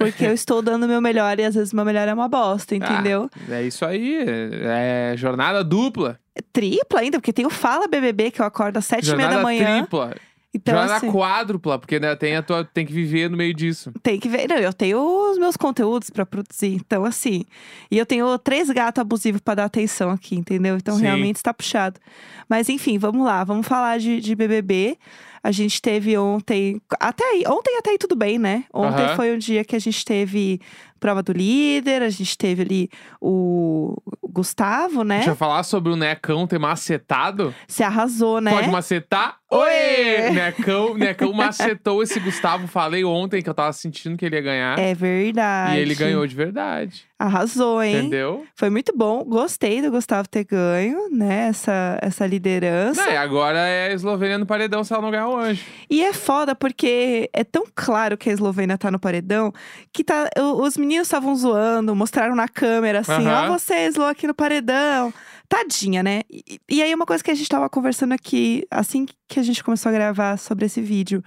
Porque 0.00 0.24
eu 0.24 0.32
estou 0.32 0.62
dando 0.62 0.84
o 0.84 0.88
meu 0.88 1.00
melhor 1.00 1.38
e 1.38 1.44
às 1.44 1.54
vezes 1.54 1.74
o 1.74 1.76
meu 1.76 1.84
melhor 1.84 2.08
é 2.08 2.14
uma 2.14 2.26
bosta, 2.26 2.74
entendeu? 2.74 3.28
Ah, 3.50 3.54
é 3.56 3.62
isso 3.64 3.84
aí. 3.84 4.16
É 4.62 5.14
jornada 5.14 5.62
dupla. 5.62 6.18
Tripla 6.54 7.00
ainda, 7.00 7.18
porque 7.18 7.34
tem 7.34 7.44
o 7.44 7.50
Fala 7.50 7.86
BBB, 7.86 8.30
que 8.30 8.40
eu 8.40 8.46
acordo 8.46 8.78
às 8.78 8.86
sete 8.86 9.10
e 9.10 9.14
meia 9.14 9.28
da 9.28 9.42
manhã. 9.42 9.80
tripla. 9.80 10.16
Então, 10.52 10.74
jornada 10.74 10.96
assim, 10.96 11.12
quádrupla, 11.12 11.78
porque 11.78 12.00
né, 12.00 12.14
tem, 12.16 12.34
a 12.34 12.42
tua, 12.42 12.64
tem 12.64 12.84
que 12.84 12.92
viver 12.92 13.30
no 13.30 13.36
meio 13.36 13.54
disso. 13.54 13.92
Tem 14.02 14.18
que 14.18 14.28
ver. 14.28 14.48
Não, 14.48 14.56
eu 14.56 14.72
tenho 14.72 14.98
os 15.30 15.38
meus 15.38 15.56
conteúdos 15.56 16.10
pra 16.10 16.26
produzir. 16.26 16.74
Então, 16.74 17.04
assim. 17.04 17.44
E 17.88 17.96
eu 17.96 18.04
tenho 18.04 18.36
três 18.38 18.68
gatos 18.68 19.00
abusivos 19.00 19.40
pra 19.40 19.54
dar 19.54 19.66
atenção 19.66 20.10
aqui, 20.10 20.34
entendeu? 20.34 20.76
Então, 20.76 20.96
Sim. 20.96 21.02
realmente 21.02 21.36
está 21.36 21.54
puxado. 21.54 22.00
Mas, 22.48 22.68
enfim, 22.68 22.98
vamos 22.98 23.24
lá. 23.24 23.44
Vamos 23.44 23.66
falar 23.66 23.98
de, 23.98 24.20
de 24.20 24.34
BBB. 24.34 24.98
A 25.42 25.52
gente 25.52 25.80
teve 25.80 26.18
ontem. 26.18 26.82
Até 26.98 27.24
aí. 27.24 27.44
Ontem 27.46 27.78
até 27.78 27.90
aí 27.90 27.98
tudo 27.98 28.16
bem, 28.16 28.36
né? 28.36 28.64
Ontem 28.74 29.04
Aham. 29.04 29.16
foi 29.16 29.34
um 29.34 29.38
dia 29.38 29.64
que 29.64 29.76
a 29.76 29.78
gente 29.78 30.04
teve 30.04 30.60
prova 30.98 31.22
do 31.22 31.32
líder, 31.32 32.02
a 32.02 32.10
gente 32.10 32.36
teve 32.36 32.62
ali 32.62 32.90
o 33.18 33.96
Gustavo, 34.22 35.02
né? 35.02 35.16
Deixa 35.16 35.30
eu 35.30 35.36
falar 35.36 35.62
sobre 35.62 35.90
o 35.90 35.96
Necão 35.96 36.46
ter 36.46 36.58
macetado. 36.58 37.54
Se 37.66 37.82
arrasou, 37.82 38.40
né? 38.40 38.50
Pode 38.50 38.68
macetar? 38.68 39.39
Oi! 39.52 40.30
Necão, 40.32 40.94
Necão 40.94 41.32
macetou 41.32 42.02
esse 42.04 42.20
Gustavo. 42.20 42.68
Falei 42.68 43.04
ontem 43.04 43.42
que 43.42 43.50
eu 43.50 43.54
tava 43.54 43.72
sentindo 43.72 44.16
que 44.16 44.24
ele 44.24 44.36
ia 44.36 44.42
ganhar. 44.42 44.78
É 44.78 44.94
verdade. 44.94 45.76
e 45.76 45.80
ele 45.80 45.94
ganhou 45.96 46.24
de 46.24 46.36
verdade. 46.36 47.04
Arrasou, 47.18 47.82
hein? 47.82 47.96
Entendeu? 47.96 48.46
Foi 48.54 48.70
muito 48.70 48.96
bom. 48.96 49.24
Gostei 49.24 49.82
do 49.82 49.90
Gustavo 49.90 50.28
ter 50.28 50.44
ganho, 50.44 51.10
né? 51.10 51.48
Essa, 51.48 51.98
essa 52.00 52.26
liderança. 52.26 53.04
Não, 53.04 53.12
e 53.12 53.16
agora 53.16 53.58
é 53.58 53.88
a 53.88 53.92
Eslovênia 53.92 54.38
no 54.38 54.46
paredão 54.46 54.84
se 54.84 54.92
ela 54.92 55.02
não 55.02 55.10
ganhar 55.10 55.26
anjo. 55.26 55.64
E 55.90 56.02
é 56.02 56.12
foda 56.12 56.54
porque 56.54 57.28
é 57.32 57.42
tão 57.42 57.64
claro 57.74 58.16
que 58.16 58.30
a 58.30 58.32
Eslovênia 58.32 58.78
tá 58.78 58.90
no 58.90 59.00
paredão 59.00 59.52
que 59.92 60.04
tá, 60.04 60.30
os 60.60 60.76
meninos 60.76 61.08
estavam 61.08 61.34
zoando, 61.34 61.94
mostraram 61.94 62.36
na 62.36 62.48
câmera 62.48 63.00
assim: 63.00 63.26
ó, 63.26 63.30
Aham. 63.30 63.58
você, 63.58 63.86
Slo, 63.88 64.04
aqui 64.04 64.26
no 64.26 64.34
paredão. 64.34 65.12
Tadinha, 65.50 66.00
né? 66.00 66.20
E, 66.30 66.60
e 66.70 66.80
aí, 66.80 66.94
uma 66.94 67.04
coisa 67.04 67.24
que 67.24 67.30
a 67.30 67.34
gente 67.34 67.48
tava 67.48 67.68
conversando 67.68 68.12
aqui, 68.12 68.64
assim 68.70 69.04
que 69.28 69.40
a 69.40 69.42
gente 69.42 69.64
começou 69.64 69.90
a 69.90 69.92
gravar 69.92 70.36
sobre 70.38 70.64
esse 70.66 70.80
vídeo. 70.80 71.22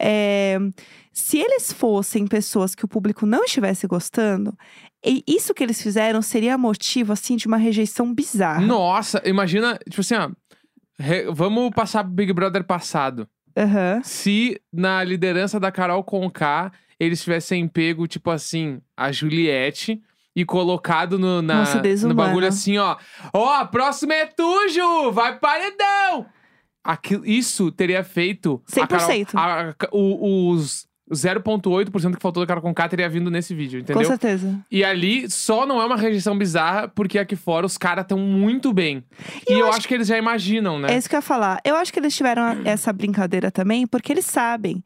É, 0.00 0.58
se 1.12 1.38
eles 1.38 1.70
fossem 1.72 2.26
pessoas 2.26 2.74
que 2.74 2.84
o 2.84 2.88
público 2.88 3.26
não 3.26 3.44
estivesse 3.44 3.86
gostando, 3.86 4.56
isso 5.26 5.52
que 5.52 5.62
eles 5.62 5.82
fizeram 5.82 6.22
seria 6.22 6.56
motivo, 6.56 7.12
assim, 7.12 7.36
de 7.36 7.46
uma 7.46 7.58
rejeição 7.58 8.14
bizarra. 8.14 8.64
Nossa, 8.64 9.20
imagina, 9.26 9.78
tipo 9.88 10.00
assim, 10.00 10.14
ó. 10.14 10.30
re- 10.98 11.26
vamos 11.30 11.70
passar 11.70 12.04
pro 12.04 12.12
Big 12.12 12.32
Brother 12.32 12.64
passado. 12.64 13.28
Aham. 13.56 14.00
Se 14.02 14.58
na 14.72 15.04
liderança 15.04 15.60
da 15.60 15.70
Carol 15.70 16.02
Conká 16.04 16.72
eles 16.98 17.22
tivessem 17.22 17.68
pego, 17.68 18.06
tipo 18.08 18.30
assim, 18.30 18.80
a 18.96 19.12
Juliette 19.12 20.00
e 20.40 20.44
colocado 20.44 21.18
no, 21.18 21.42
na, 21.42 21.56
Nossa, 21.60 21.82
no 22.06 22.14
bagulho 22.14 22.46
assim, 22.46 22.78
ó. 22.78 22.96
Ó, 23.34 23.54
a 23.54 23.64
próxima 23.64 24.14
é 24.14 24.26
tu, 24.26 24.68
Ju! 24.68 25.10
Vai 25.12 25.38
paredão! 25.38 26.26
Aquilo, 26.82 27.26
isso 27.26 27.70
teria 27.70 28.02
feito. 28.02 28.62
a 28.80 28.86
Carol- 28.86 29.06
100%. 29.08 29.34
a- 29.34 29.70
a- 29.70 29.74
o- 29.92 30.50
os 30.50 30.87
0,8% 31.12 32.16
que 32.16 32.22
faltou 32.22 32.42
da 32.42 32.46
Carol 32.46 32.62
Conká 32.62 32.88
teria 32.88 33.08
vindo 33.08 33.30
nesse 33.30 33.54
vídeo, 33.54 33.78
Com 33.80 33.92
entendeu? 33.92 34.04
certeza. 34.06 34.58
E 34.70 34.84
ali 34.84 35.30
só 35.30 35.66
não 35.66 35.80
é 35.80 35.84
uma 35.84 35.96
rejeição 35.96 36.36
bizarra, 36.36 36.88
porque 36.88 37.18
aqui 37.18 37.36
fora 37.36 37.66
os 37.66 37.78
caras 37.78 38.02
estão 38.02 38.18
muito 38.18 38.72
bem. 38.72 39.04
E, 39.48 39.52
eu, 39.52 39.68
acho... 39.68 39.86
que 39.86 39.94
eles 39.94 40.06
já 40.06 40.18
imaginam, 40.18 40.78
né? 40.78 40.92
É 40.92 40.98
isso 40.98 41.08
que 41.08 41.14
eu 41.14 41.18
ia 41.18 41.22
falar. 41.22 41.60
Eu 41.64 41.76
acho 41.76 41.92
que 41.92 41.98
eles 41.98 42.14
tiveram 42.16 42.60
essa 42.64 42.92
brincadeira 42.92 43.50
também, 43.50 43.86
porque 43.86 44.12
eles 44.12 44.26
sabem. 44.26 44.82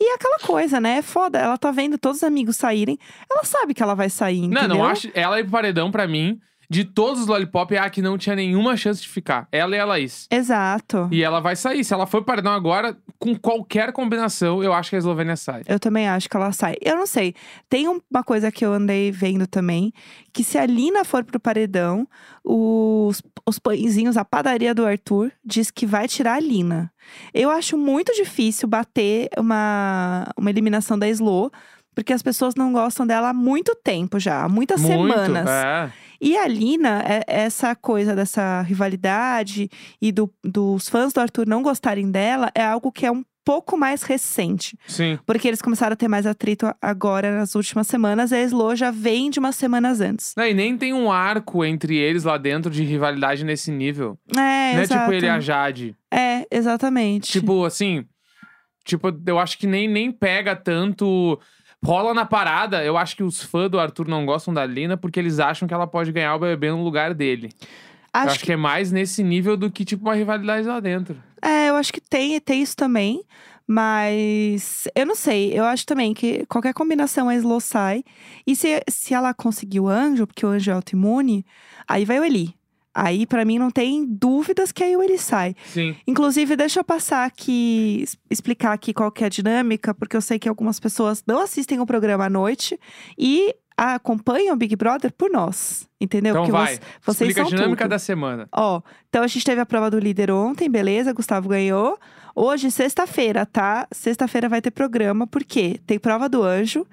E 0.00 0.12
é 0.12 0.14
aquela 0.14 0.38
coisa, 0.38 0.80
né? 0.80 0.98
É 0.98 1.02
foda. 1.02 1.38
Ela 1.38 1.56
tá 1.56 1.70
vendo 1.70 1.96
todos 1.96 2.18
os 2.18 2.24
amigos 2.24 2.56
saírem. 2.56 2.98
Ela 3.30 3.44
sabe 3.44 3.72
que 3.72 3.82
ela 3.82 3.94
vai 3.94 4.10
sair, 4.10 4.42
Não, 4.42 4.58
entendeu? 4.58 4.76
não 4.76 4.84
acho. 4.84 5.10
Ela 5.14 5.40
ir 5.40 5.44
pro 5.44 5.52
paredão, 5.52 5.90
pra 5.90 6.06
mim, 6.06 6.38
de 6.68 6.84
todos 6.84 7.22
os 7.22 7.26
Lollipop, 7.26 7.72
é 7.74 7.78
a 7.78 7.88
que 7.90 8.02
não 8.02 8.16
tinha 8.18 8.34
nenhuma 8.36 8.76
chance 8.76 9.00
de 9.02 9.08
ficar. 9.08 9.46
Ela 9.52 9.76
e 9.76 9.78
a 9.78 9.84
Laís. 9.84 10.26
Exato. 10.30 11.08
E 11.12 11.22
ela 11.22 11.40
vai 11.40 11.54
sair. 11.56 11.84
Se 11.84 11.92
ela 11.94 12.06
for 12.06 12.24
paredão 12.24 12.52
agora, 12.52 12.96
com 13.18 13.34
qualquer 13.36 13.92
combinação, 13.92 14.62
eu 14.62 14.72
acho 14.72 14.90
que 14.90 14.96
a 14.96 14.98
Eslovênia 14.98 15.36
sai. 15.36 15.62
Eu 15.66 15.78
também 15.80 16.08
acho 16.08 16.28
que 16.28 16.36
ela 16.36 16.52
sai. 16.52 16.74
Eu 16.82 16.96
não 16.96 17.06
sei. 17.06 17.34
Tem 17.68 17.88
um- 17.88 18.00
uma 18.10 18.22
coisa 18.24 18.50
que 18.50 18.64
eu 18.64 18.72
andei 18.72 19.10
vendo 19.10 19.46
também: 19.46 19.92
que 20.32 20.42
se 20.44 20.58
a 20.58 20.66
Lina 20.66 21.04
for 21.04 21.24
pro 21.24 21.38
paredão, 21.40 22.06
os, 22.44 23.22
os 23.46 23.58
pãezinhos, 23.58 24.16
a 24.16 24.24
padaria 24.24 24.74
do 24.74 24.86
Arthur, 24.86 25.32
diz 25.44 25.70
que 25.70 25.86
vai 25.86 26.06
tirar 26.08 26.34
a 26.34 26.40
Lina. 26.40 26.90
Eu 27.32 27.50
acho 27.50 27.76
muito 27.78 28.12
difícil 28.14 28.68
bater 28.68 29.28
uma, 29.38 30.26
uma 30.36 30.50
eliminação 30.50 30.98
da 30.98 31.08
Slo, 31.08 31.50
porque 31.94 32.12
as 32.12 32.22
pessoas 32.22 32.54
não 32.54 32.72
gostam 32.72 33.06
dela 33.06 33.30
há 33.30 33.34
muito 33.34 33.74
tempo 33.82 34.18
já, 34.18 34.42
há 34.42 34.48
muitas 34.48 34.80
Muito. 34.82 35.12
semanas. 35.14 35.48
É. 35.48 35.92
E 36.20 36.36
a 36.36 36.46
Lina, 36.46 37.02
é- 37.06 37.24
essa 37.26 37.74
coisa 37.74 38.14
dessa 38.14 38.62
rivalidade 38.62 39.68
e 40.00 40.10
do- 40.12 40.32
dos 40.42 40.88
fãs 40.88 41.12
do 41.12 41.20
Arthur 41.20 41.46
não 41.46 41.62
gostarem 41.62 42.10
dela, 42.10 42.50
é 42.54 42.64
algo 42.64 42.90
que 42.92 43.04
é 43.06 43.10
um 43.10 43.24
pouco 43.44 43.76
mais 43.78 44.02
recente. 44.02 44.76
Sim. 44.88 45.18
Porque 45.24 45.46
eles 45.46 45.62
começaram 45.62 45.92
a 45.92 45.96
ter 45.96 46.08
mais 46.08 46.26
atrito 46.26 46.66
agora 46.82 47.38
nas 47.38 47.54
últimas 47.54 47.86
semanas. 47.86 48.32
E 48.32 48.34
a 48.34 48.42
Slo 48.42 48.74
já 48.74 48.90
vem 48.90 49.30
de 49.30 49.38
umas 49.38 49.54
semanas 49.54 50.00
antes. 50.00 50.32
Não, 50.36 50.44
e 50.44 50.52
nem 50.52 50.76
tem 50.76 50.92
um 50.92 51.12
arco 51.12 51.64
entre 51.64 51.96
eles 51.96 52.24
lá 52.24 52.36
dentro 52.38 52.72
de 52.72 52.82
rivalidade 52.82 53.44
nesse 53.44 53.70
nível. 53.70 54.18
É, 54.32 54.34
não 54.34 54.42
é 54.42 54.82
exato. 54.82 55.00
tipo 55.02 55.12
ele 55.12 55.26
e 55.26 55.28
a 55.28 55.38
Jade. 55.38 55.94
É, 56.12 56.44
exatamente. 56.50 57.30
Tipo, 57.30 57.64
assim. 57.64 58.04
Tipo, 58.84 59.08
eu 59.26 59.38
acho 59.38 59.58
que 59.58 59.66
nem, 59.66 59.86
nem 59.88 60.10
pega 60.10 60.56
tanto. 60.56 61.38
Rola 61.84 62.14
na 62.14 62.24
parada. 62.24 62.84
Eu 62.84 62.96
acho 62.96 63.16
que 63.16 63.22
os 63.22 63.42
fãs 63.42 63.70
do 63.70 63.78
Arthur 63.78 64.08
não 64.08 64.26
gostam 64.26 64.52
da 64.52 64.64
Lina 64.64 64.96
porque 64.96 65.20
eles 65.20 65.38
acham 65.38 65.68
que 65.68 65.74
ela 65.74 65.86
pode 65.86 66.12
ganhar 66.12 66.34
o 66.34 66.38
BBB 66.38 66.70
no 66.70 66.82
lugar 66.82 67.14
dele. 67.14 67.50
eu 67.62 68.20
acho 68.20 68.30
acho 68.30 68.44
que... 68.44 68.52
é 68.52 68.56
mais 68.56 68.90
nesse 68.90 69.22
nível 69.22 69.56
do 69.56 69.70
que, 69.70 69.84
tipo, 69.84 70.04
uma 70.04 70.14
rivalidade 70.14 70.66
lá 70.66 70.80
dentro. 70.80 71.16
É, 71.42 71.68
eu 71.68 71.76
acho 71.76 71.92
que 71.92 72.00
tem, 72.00 72.40
tem 72.40 72.62
isso 72.62 72.76
também. 72.76 73.22
Mas 73.68 74.86
eu 74.94 75.04
não 75.04 75.16
sei, 75.16 75.52
eu 75.52 75.64
acho 75.64 75.84
também 75.84 76.14
que 76.14 76.46
qualquer 76.46 76.72
combinação 76.72 77.28
a 77.28 77.34
Slo 77.34 77.60
sai. 77.60 78.04
E 78.46 78.54
se, 78.54 78.80
se 78.88 79.12
ela 79.12 79.34
conseguir 79.34 79.80
o 79.80 79.88
anjo, 79.88 80.26
porque 80.26 80.46
o 80.46 80.48
anjo 80.50 80.70
é 80.70 80.74
autoimune, 80.74 81.44
aí 81.88 82.04
vai 82.04 82.20
o 82.20 82.24
Eli. 82.24 82.54
Aí, 82.98 83.26
pra 83.26 83.44
mim, 83.44 83.58
não 83.58 83.70
tem 83.70 84.06
dúvidas 84.06 84.72
que 84.72 84.82
aí 84.82 84.96
o 84.96 85.02
Eli 85.02 85.18
sai. 85.18 85.54
Sim. 85.66 85.94
Inclusive, 86.06 86.56
deixa 86.56 86.80
eu 86.80 86.84
passar 86.84 87.26
aqui, 87.26 88.04
explicar 88.30 88.72
aqui 88.72 88.94
qual 88.94 89.12
que 89.12 89.22
é 89.22 89.26
a 89.26 89.28
dinâmica, 89.28 89.92
porque 89.94 90.16
eu 90.16 90.22
sei 90.22 90.38
que 90.38 90.48
algumas 90.48 90.80
pessoas 90.80 91.22
não 91.26 91.38
assistem 91.40 91.78
o 91.78 91.84
programa 91.84 92.24
à 92.24 92.30
noite 92.30 92.80
e 93.18 93.54
acompanham 93.76 94.54
o 94.54 94.56
Big 94.56 94.74
Brother 94.74 95.12
por 95.12 95.30
nós, 95.30 95.86
entendeu? 96.00 96.30
Então 96.30 96.44
porque 96.44 96.52
vai. 96.52 96.76
vo- 96.76 96.80
vocês 97.02 97.28
Explica 97.28 97.42
a 97.42 97.50
dinâmica 97.50 97.84
tudo. 97.84 97.90
da 97.90 97.98
semana. 97.98 98.48
Ó, 98.50 98.80
então 99.10 99.22
a 99.22 99.26
gente 99.26 99.44
teve 99.44 99.60
a 99.60 99.66
prova 99.66 99.90
do 99.90 99.98
líder 99.98 100.30
ontem, 100.30 100.70
beleza? 100.70 101.12
Gustavo 101.12 101.50
ganhou. 101.50 101.98
Hoje, 102.34 102.70
sexta-feira, 102.70 103.44
tá? 103.44 103.86
Sexta-feira 103.92 104.48
vai 104.48 104.62
ter 104.62 104.70
programa, 104.70 105.26
porque 105.26 105.78
tem 105.86 105.98
prova 105.98 106.28
do 106.30 106.42
anjo. 106.42 106.86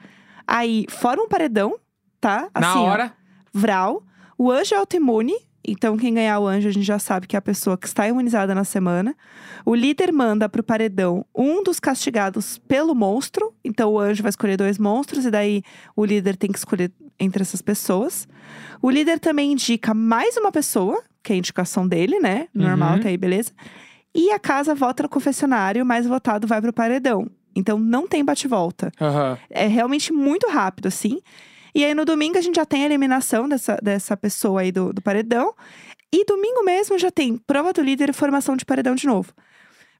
Aí, 0.45 0.85
fora 0.89 1.21
um 1.21 1.29
paredão, 1.29 1.75
tá? 2.19 2.49
Na 2.53 2.69
Assim, 2.71 2.79
ó, 2.79 2.83
hora. 2.83 3.13
Vral. 3.53 4.03
O 4.37 4.51
anjo 4.51 4.75
é 4.75 4.77
autoimune. 4.77 5.33
Então, 5.65 5.95
quem 5.97 6.13
ganhar 6.13 6.39
o 6.39 6.47
anjo, 6.47 6.67
a 6.67 6.71
gente 6.71 6.85
já 6.85 6.99
sabe 6.99 7.25
que 7.25 7.35
é 7.35 7.39
a 7.39 7.41
pessoa 7.41 7.77
que 7.77 7.87
está 7.87 8.07
imunizada 8.07 8.53
na 8.53 8.63
semana. 8.65 9.15
O 9.65 9.73
líder 9.73 10.11
manda 10.11 10.49
pro 10.49 10.61
paredão 10.61 11.25
um 11.33 11.63
dos 11.63 11.79
castigados 11.79 12.57
pelo 12.67 12.93
monstro. 12.93 13.53
Então, 13.63 13.91
o 13.93 13.99
anjo 13.99 14.21
vai 14.21 14.29
escolher 14.29 14.57
dois 14.57 14.77
monstros, 14.77 15.25
e 15.25 15.31
daí 15.31 15.63
o 15.95 16.03
líder 16.03 16.35
tem 16.35 16.51
que 16.51 16.57
escolher 16.57 16.91
entre 17.19 17.41
essas 17.43 17.61
pessoas. 17.61 18.27
O 18.81 18.89
líder 18.89 19.19
também 19.19 19.53
indica 19.53 19.93
mais 19.93 20.35
uma 20.35 20.51
pessoa, 20.51 21.01
que 21.23 21.31
é 21.31 21.35
a 21.35 21.39
indicação 21.39 21.87
dele, 21.87 22.19
né? 22.19 22.47
Normal, 22.53 22.95
Uhum. 22.95 22.99
tá 23.01 23.07
aí, 23.07 23.15
beleza? 23.17 23.51
E 24.13 24.31
a 24.31 24.39
casa 24.39 24.75
vota 24.75 25.03
no 25.03 25.09
confessionário, 25.09 25.83
o 25.83 25.85
mais 25.85 26.05
votado 26.05 26.45
vai 26.45 26.61
pro 26.61 26.73
paredão. 26.73 27.29
Então, 27.55 27.79
não 27.79 28.07
tem 28.07 28.25
bate-volta. 28.25 28.91
Aham. 28.99 29.37
É 29.49 29.65
realmente 29.67 30.11
muito 30.11 30.47
rápido, 30.49 30.87
assim. 30.87 31.19
E 31.75 31.83
aí 31.83 31.93
no 31.93 32.05
domingo 32.05 32.37
a 32.37 32.41
gente 32.41 32.55
já 32.55 32.65
tem 32.65 32.83
a 32.83 32.85
eliminação 32.85 33.47
dessa, 33.49 33.77
dessa 33.81 34.15
pessoa 34.15 34.61
aí 34.61 34.71
do, 34.71 34.93
do 34.93 35.01
paredão. 35.01 35.53
E 36.11 36.23
domingo 36.25 36.63
mesmo 36.63 36.97
já 36.99 37.09
tem 37.09 37.37
prova 37.37 37.73
do 37.73 37.81
líder 37.81 38.09
e 38.09 38.13
formação 38.13 38.55
de 38.55 38.65
paredão 38.65 38.93
de 38.93 39.07
novo. 39.07 39.33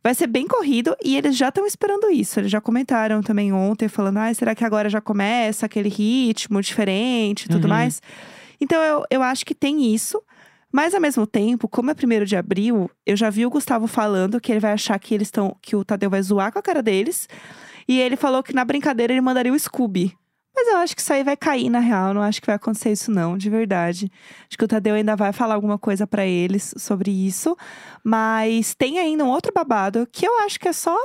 Vai 0.03 0.13
ser 0.13 0.27
bem 0.27 0.45
corrido 0.47 0.95
e 1.03 1.15
eles 1.15 1.35
já 1.35 1.47
estão 1.47 1.65
esperando 1.65 2.09
isso. 2.11 2.39
Eles 2.39 2.51
já 2.51 2.59
comentaram 2.59 3.21
também 3.23 3.53
ontem, 3.53 3.87
falando: 3.87 4.17
ah, 4.17 4.33
será 4.33 4.53
que 4.53 4.65
agora 4.65 4.89
já 4.89 4.99
começa 5.01 5.65
aquele 5.65 5.87
ritmo 5.89 6.61
diferente 6.61 7.45
e 7.45 7.49
tudo 7.49 7.63
Uhum. 7.63 7.69
mais? 7.69 8.01
Então 8.59 8.81
eu, 8.83 9.03
eu 9.09 9.23
acho 9.23 9.45
que 9.45 9.55
tem 9.55 9.93
isso. 9.93 10.21
Mas 10.71 10.93
ao 10.93 10.99
mesmo 10.99 11.25
tempo, 11.27 11.67
como 11.67 11.91
é 11.91 11.93
primeiro 11.93 12.25
de 12.25 12.35
abril, 12.35 12.89
eu 13.05 13.15
já 13.15 13.29
vi 13.29 13.45
o 13.45 13.49
Gustavo 13.49 13.85
falando 13.87 14.41
que 14.41 14.51
ele 14.51 14.59
vai 14.59 14.73
achar 14.73 14.99
que 14.99 15.13
eles 15.13 15.27
estão. 15.27 15.55
que 15.61 15.75
o 15.75 15.85
Tadeu 15.85 16.09
vai 16.09 16.21
zoar 16.21 16.51
com 16.51 16.59
a 16.59 16.63
cara 16.63 16.81
deles. 16.83 17.29
E 17.87 17.99
ele 17.99 18.15
falou 18.15 18.43
que 18.43 18.53
na 18.53 18.65
brincadeira 18.65 19.13
ele 19.13 19.21
mandaria 19.21 19.53
o 19.53 19.59
Scooby. 19.59 20.13
Mas 20.55 20.67
eu 20.67 20.77
acho 20.77 20.95
que 20.95 21.01
isso 21.01 21.11
aí 21.11 21.23
vai 21.23 21.35
cair 21.35 21.69
na 21.69 21.79
real, 21.79 22.13
não 22.13 22.21
acho 22.21 22.39
que 22.39 22.45
vai 22.45 22.55
acontecer 22.55 22.91
isso 22.91 23.11
não, 23.11 23.37
de 23.37 23.49
verdade. 23.49 24.11
Acho 24.47 24.57
que 24.57 24.63
o 24.63 24.67
Tadeu 24.67 24.95
ainda 24.95 25.15
vai 25.15 25.33
falar 25.33 25.55
alguma 25.55 25.79
coisa 25.79 26.05
pra 26.05 26.25
eles 26.25 26.73
sobre 26.77 27.09
isso, 27.11 27.57
mas 28.03 28.75
tem 28.75 28.99
ainda 28.99 29.23
um 29.23 29.29
outro 29.29 29.51
babado 29.53 30.07
que 30.11 30.25
eu 30.27 30.39
acho 30.41 30.59
que 30.59 30.67
é 30.67 30.73
só 30.73 30.95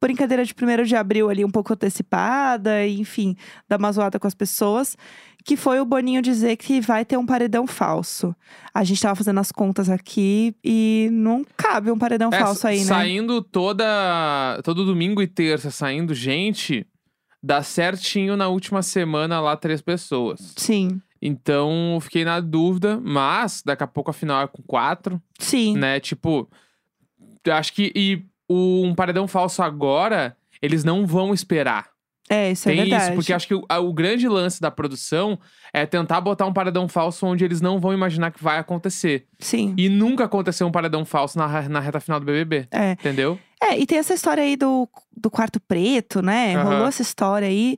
brincadeira 0.00 0.44
de 0.44 0.54
1 0.54 0.84
de 0.84 0.94
abril 0.96 1.28
ali 1.28 1.44
um 1.44 1.50
pouco 1.50 1.72
antecipada, 1.72 2.86
enfim, 2.86 3.34
dar 3.68 3.78
uma 3.78 3.90
zoada 3.90 4.18
com 4.18 4.26
as 4.28 4.34
pessoas, 4.34 4.96
que 5.44 5.56
foi 5.56 5.80
o 5.80 5.84
Boninho 5.84 6.22
dizer 6.22 6.56
que 6.56 6.80
vai 6.80 7.04
ter 7.04 7.16
um 7.16 7.26
paredão 7.26 7.66
falso. 7.66 8.34
A 8.72 8.84
gente 8.84 9.00
tava 9.00 9.16
fazendo 9.16 9.40
as 9.40 9.50
contas 9.50 9.90
aqui 9.90 10.54
e 10.62 11.08
não 11.10 11.44
cabe 11.56 11.90
um 11.90 11.98
paredão 11.98 12.30
É, 12.32 12.38
falso 12.38 12.66
aí, 12.66 12.78
né? 12.78 12.84
Saindo 12.84 13.42
toda. 13.42 14.60
Todo 14.62 14.84
domingo 14.84 15.20
e 15.20 15.26
terça, 15.26 15.70
saindo 15.70 16.14
gente, 16.14 16.86
dá 17.42 17.62
certinho 17.62 18.36
na 18.36 18.48
última 18.48 18.82
semana 18.82 19.40
lá 19.40 19.56
três 19.56 19.80
pessoas. 19.80 20.54
Sim. 20.56 21.00
Então, 21.20 21.98
fiquei 22.00 22.24
na 22.24 22.38
dúvida, 22.40 23.00
mas 23.02 23.62
daqui 23.64 23.82
a 23.82 23.86
pouco 23.88 24.10
a 24.10 24.14
final 24.14 24.42
é 24.42 24.46
com 24.46 24.62
quatro, 24.62 25.20
Sim. 25.38 25.76
né? 25.76 25.98
Tipo, 26.00 26.48
eu 27.44 27.54
acho 27.54 27.72
que. 27.72 27.92
E 27.94 28.22
o- 28.48 28.82
um 28.84 28.94
paredão 28.94 29.26
falso 29.26 29.62
agora, 29.62 30.36
eles 30.62 30.84
não 30.84 31.06
vão 31.06 31.34
esperar. 31.34 31.88
É, 32.30 32.50
isso 32.52 32.68
é 32.68 32.72
Tem 32.72 32.80
verdade. 32.82 33.04
isso, 33.04 33.12
porque 33.14 33.32
acho 33.32 33.46
que 33.48 33.54
o, 33.54 33.64
a- 33.68 33.78
o 33.80 33.90
grande 33.92 34.28
lance 34.28 34.60
da 34.60 34.70
produção 34.70 35.38
é 35.72 35.86
tentar 35.86 36.20
botar 36.20 36.44
um 36.46 36.52
paredão 36.52 36.86
falso 36.86 37.26
onde 37.26 37.42
eles 37.44 37.60
não 37.62 37.78
vão 37.80 37.92
imaginar 37.94 38.30
que 38.30 38.42
vai 38.44 38.58
acontecer. 38.58 39.26
Sim. 39.38 39.74
E 39.78 39.88
nunca 39.88 40.24
aconteceu 40.24 40.66
um 40.66 40.70
paredão 40.70 41.04
falso 41.06 41.38
na, 41.38 41.68
na 41.68 41.80
reta 41.80 41.98
final 42.00 42.20
do 42.20 42.26
BBB. 42.26 42.68
É. 42.70 42.92
Entendeu? 42.92 43.38
É, 43.62 43.78
e 43.78 43.86
tem 43.86 43.98
essa 43.98 44.14
história 44.14 44.42
aí 44.42 44.56
do, 44.56 44.88
do 45.16 45.30
quarto 45.30 45.60
preto, 45.60 46.22
né? 46.22 46.54
Aham. 46.54 46.64
Rolou 46.64 46.86
essa 46.86 47.02
história 47.02 47.48
aí. 47.48 47.76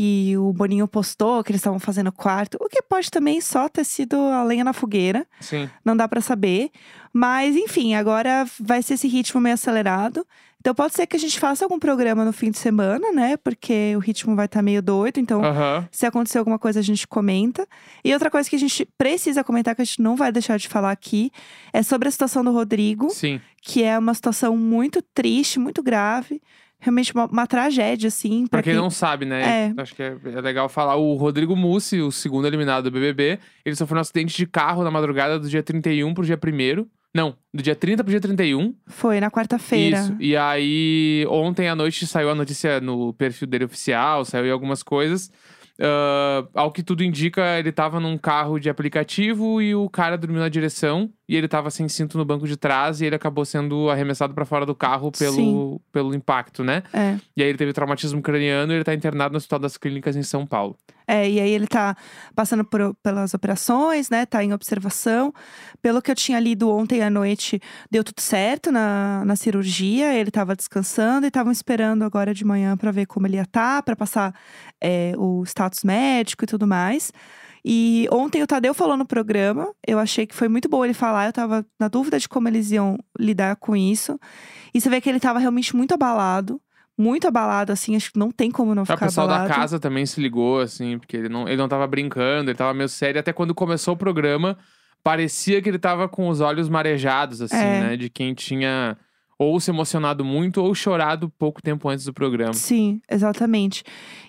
E 0.00 0.36
o 0.38 0.52
Boninho 0.52 0.86
postou 0.86 1.42
que 1.42 1.50
eles 1.50 1.60
estavam 1.60 1.80
fazendo 1.80 2.12
quarto. 2.12 2.56
O 2.60 2.68
que 2.68 2.80
pode 2.80 3.10
também 3.10 3.40
só 3.40 3.68
ter 3.68 3.84
sido 3.84 4.16
a 4.16 4.44
lenha 4.44 4.62
na 4.62 4.72
fogueira. 4.72 5.26
Sim. 5.40 5.68
Não 5.84 5.96
dá 5.96 6.06
pra 6.06 6.20
saber. 6.20 6.70
Mas, 7.12 7.56
enfim, 7.56 7.94
agora 7.94 8.46
vai 8.60 8.80
ser 8.80 8.94
esse 8.94 9.08
ritmo 9.08 9.40
meio 9.40 9.54
acelerado. 9.54 10.24
Então 10.60 10.74
pode 10.74 10.94
ser 10.94 11.06
que 11.06 11.16
a 11.16 11.20
gente 11.20 11.38
faça 11.38 11.64
algum 11.64 11.78
programa 11.78 12.24
no 12.24 12.32
fim 12.32 12.50
de 12.50 12.58
semana, 12.58 13.12
né? 13.12 13.36
Porque 13.36 13.94
o 13.96 14.00
ritmo 14.00 14.34
vai 14.34 14.46
estar 14.46 14.60
meio 14.60 14.82
doido. 14.82 15.18
Então, 15.18 15.42
Aham. 15.42 15.88
se 15.90 16.04
acontecer 16.04 16.38
alguma 16.38 16.58
coisa, 16.58 16.80
a 16.80 16.82
gente 16.82 17.06
comenta. 17.06 17.66
E 18.04 18.12
outra 18.12 18.28
coisa 18.30 18.50
que 18.50 18.56
a 18.56 18.58
gente 18.58 18.84
precisa 18.98 19.44
comentar, 19.44 19.74
que 19.76 19.82
a 19.82 19.84
gente 19.84 20.02
não 20.02 20.16
vai 20.16 20.32
deixar 20.32 20.58
de 20.58 20.68
falar 20.68 20.90
aqui, 20.90 21.30
é 21.72 21.82
sobre 21.82 22.08
a 22.08 22.10
situação 22.10 22.42
do 22.42 22.52
Rodrigo 22.52 23.08
Sim. 23.10 23.40
que 23.62 23.84
é 23.84 23.96
uma 23.96 24.14
situação 24.14 24.56
muito 24.56 25.00
triste, 25.00 25.60
muito 25.60 25.82
grave. 25.82 26.42
Realmente 26.80 27.12
uma, 27.12 27.26
uma 27.26 27.46
tragédia, 27.46 28.08
assim. 28.08 28.46
Pra 28.46 28.62
quem 28.62 28.74
não 28.74 28.90
sabe, 28.90 29.24
né? 29.24 29.72
É. 29.76 29.80
Acho 29.80 29.94
que 29.94 30.02
é, 30.02 30.16
é 30.24 30.40
legal 30.40 30.68
falar. 30.68 30.96
O 30.96 31.14
Rodrigo 31.14 31.56
Mussi, 31.56 32.00
o 32.00 32.12
segundo 32.12 32.46
eliminado 32.46 32.84
do 32.84 32.90
BBB, 32.90 33.38
ele 33.64 33.74
sofreu 33.74 33.98
um 33.98 34.00
acidente 34.00 34.36
de 34.36 34.46
carro 34.46 34.84
na 34.84 34.90
madrugada 34.90 35.38
do 35.38 35.48
dia 35.48 35.62
31 35.62 36.14
pro 36.14 36.24
dia 36.24 36.38
1 36.38 36.86
Não, 37.14 37.36
do 37.52 37.62
dia 37.62 37.74
30 37.74 38.04
pro 38.04 38.10
dia 38.10 38.20
31. 38.20 38.74
Foi 38.86 39.18
na 39.18 39.30
quarta-feira. 39.30 39.98
Isso. 39.98 40.16
E 40.20 40.36
aí, 40.36 41.26
ontem 41.28 41.68
à 41.68 41.74
noite 41.74 42.06
saiu 42.06 42.30
a 42.30 42.34
notícia 42.34 42.80
no 42.80 43.12
perfil 43.14 43.48
dele 43.48 43.64
oficial, 43.64 44.24
saiu 44.24 44.52
algumas 44.52 44.82
coisas. 44.82 45.30
Ah, 45.80 46.46
ao 46.54 46.72
que 46.72 46.82
tudo 46.82 47.04
indica, 47.04 47.58
ele 47.58 47.72
tava 47.72 48.00
num 48.00 48.18
carro 48.18 48.58
de 48.58 48.68
aplicativo 48.68 49.62
e 49.62 49.74
o 49.74 49.88
cara 49.88 50.18
dormiu 50.18 50.40
na 50.40 50.48
direção. 50.48 51.10
E 51.28 51.36
ele 51.36 51.46
tava 51.46 51.70
sem 51.70 51.86
cinto 51.90 52.16
no 52.16 52.24
banco 52.24 52.48
de 52.48 52.56
trás 52.56 53.02
e 53.02 53.04
ele 53.04 53.14
acabou 53.14 53.44
sendo 53.44 53.90
arremessado 53.90 54.32
pra 54.32 54.46
fora 54.46 54.64
do 54.64 54.74
carro 54.74 55.12
pelo, 55.12 55.34
Sim. 55.34 55.80
pelo 55.92 56.14
impacto, 56.14 56.64
né? 56.64 56.82
É. 56.92 57.16
E 57.36 57.42
aí 57.42 57.48
ele 57.50 57.58
teve 57.58 57.72
traumatismo 57.74 58.22
craniano 58.22 58.72
e 58.72 58.76
ele 58.76 58.84
tá 58.84 58.94
internado 58.94 59.32
no 59.32 59.36
Hospital 59.36 59.58
das 59.58 59.76
Clínicas 59.76 60.16
em 60.16 60.22
São 60.22 60.46
Paulo. 60.46 60.74
É, 61.06 61.28
e 61.28 61.38
aí 61.40 61.50
ele 61.50 61.66
tá 61.66 61.94
passando 62.34 62.64
por- 62.64 62.94
pelas 63.02 63.34
operações, 63.34 64.08
né? 64.10 64.24
Tá 64.24 64.42
em 64.42 64.52
observação. 64.54 65.32
Pelo 65.82 66.00
que 66.00 66.10
eu 66.10 66.14
tinha 66.14 66.40
lido 66.40 66.70
ontem 66.70 67.02
à 67.02 67.10
noite, 67.10 67.60
deu 67.90 68.02
tudo 68.02 68.20
certo 68.20 68.70
na, 68.72 69.22
na 69.26 69.36
cirurgia. 69.36 70.14
Ele 70.14 70.30
tava 70.30 70.56
descansando 70.56 71.26
e 71.26 71.28
estavam 71.28 71.52
esperando 71.52 72.04
agora 72.04 72.32
de 72.32 72.44
manhã 72.44 72.74
pra 72.76 72.90
ver 72.90 73.04
como 73.06 73.26
ele 73.26 73.36
ia 73.36 73.42
estar, 73.42 73.82
pra 73.82 73.94
passar 73.96 74.34
é, 74.82 75.12
o 75.18 75.42
status 75.44 75.84
médico 75.84 76.44
e 76.44 76.46
tudo 76.46 76.66
mais. 76.66 77.12
E 77.70 78.08
ontem 78.10 78.42
o 78.42 78.46
Tadeu 78.46 78.72
falou 78.72 78.96
no 78.96 79.04
programa, 79.04 79.70
eu 79.86 79.98
achei 79.98 80.26
que 80.26 80.34
foi 80.34 80.48
muito 80.48 80.70
bom 80.70 80.82
ele 80.82 80.94
falar, 80.94 81.26
eu 81.26 81.32
tava 81.34 81.66
na 81.78 81.86
dúvida 81.88 82.18
de 82.18 82.26
como 82.26 82.48
eles 82.48 82.70
iam 82.70 82.96
lidar 83.18 83.56
com 83.56 83.76
isso. 83.76 84.18
E 84.72 84.80
você 84.80 84.88
vê 84.88 85.02
que 85.02 85.08
ele 85.10 85.20
tava 85.20 85.38
realmente 85.38 85.76
muito 85.76 85.92
abalado, 85.92 86.58
muito 86.96 87.28
abalado, 87.28 87.70
assim, 87.70 87.94
acho 87.94 88.10
que 88.10 88.18
não 88.18 88.30
tem 88.30 88.50
como 88.50 88.74
não 88.74 88.84
O 88.84 88.86
ficar 88.86 89.04
pessoal 89.04 89.26
abalado. 89.28 89.50
da 89.50 89.54
casa 89.54 89.78
também 89.78 90.06
se 90.06 90.18
ligou, 90.18 90.60
assim, 90.60 90.98
porque 90.98 91.14
ele 91.14 91.28
não, 91.28 91.46
ele 91.46 91.58
não 91.58 91.68
tava 91.68 91.86
brincando, 91.86 92.50
ele 92.50 92.56
tava 92.56 92.72
meio 92.72 92.88
sério. 92.88 93.20
Até 93.20 93.34
quando 93.34 93.54
começou 93.54 93.92
o 93.92 93.98
programa, 93.98 94.56
parecia 95.02 95.60
que 95.60 95.68
ele 95.68 95.78
tava 95.78 96.08
com 96.08 96.28
os 96.28 96.40
olhos 96.40 96.70
marejados, 96.70 97.42
assim, 97.42 97.54
É. 97.56 97.80
né? 97.80 97.96
De 97.98 98.08
quem 98.08 98.32
tinha 98.32 98.96
ou 99.38 99.60
se 99.60 99.70
emocionado 99.70 100.24
muito 100.24 100.60
ou 100.62 100.74
chorado 100.74 101.30
pouco 101.38 101.62
tempo 101.62 101.88
antes 101.88 102.04
do 102.06 102.12
programa. 102.14 102.54
Sim, 102.54 103.00
exatamente. 103.08 103.84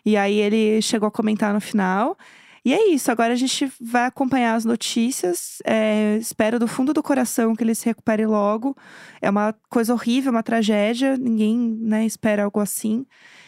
E 0.05 0.15
aí 0.15 0.38
ele 0.39 0.81
chegou 0.81 1.08
a 1.08 1.12
comentar 1.12 1.53
no 1.53 1.60
final. 1.62 2.15
E 2.63 2.73
é 2.73 2.89
isso, 2.89 3.11
agora 3.11 3.33
a 3.33 3.35
gente 3.35 3.71
vai 3.79 4.05
acompanhar 4.05 4.55
as 4.55 4.65
notícias. 4.65 5.61
é, 5.65 6.17
espero 6.17 6.59
do 6.59 6.67
fundo 6.67 6.93
do 6.93 7.01
coração 7.01 7.55
que 7.55 7.63
ele 7.63 7.75
se 7.75 7.85
recupere 7.85 8.25
logo. 8.25 8.75
É 9.21 9.29
uma 9.29 9.53
coisa 9.69 9.93
horrível, 9.93 10.31
uma 10.31 10.43
tragédia. 10.43 11.17
Ninguém 11.17 11.57
né, 11.81 12.05
espera 12.05 12.43
algo 12.43 12.59
assim. 12.59 13.05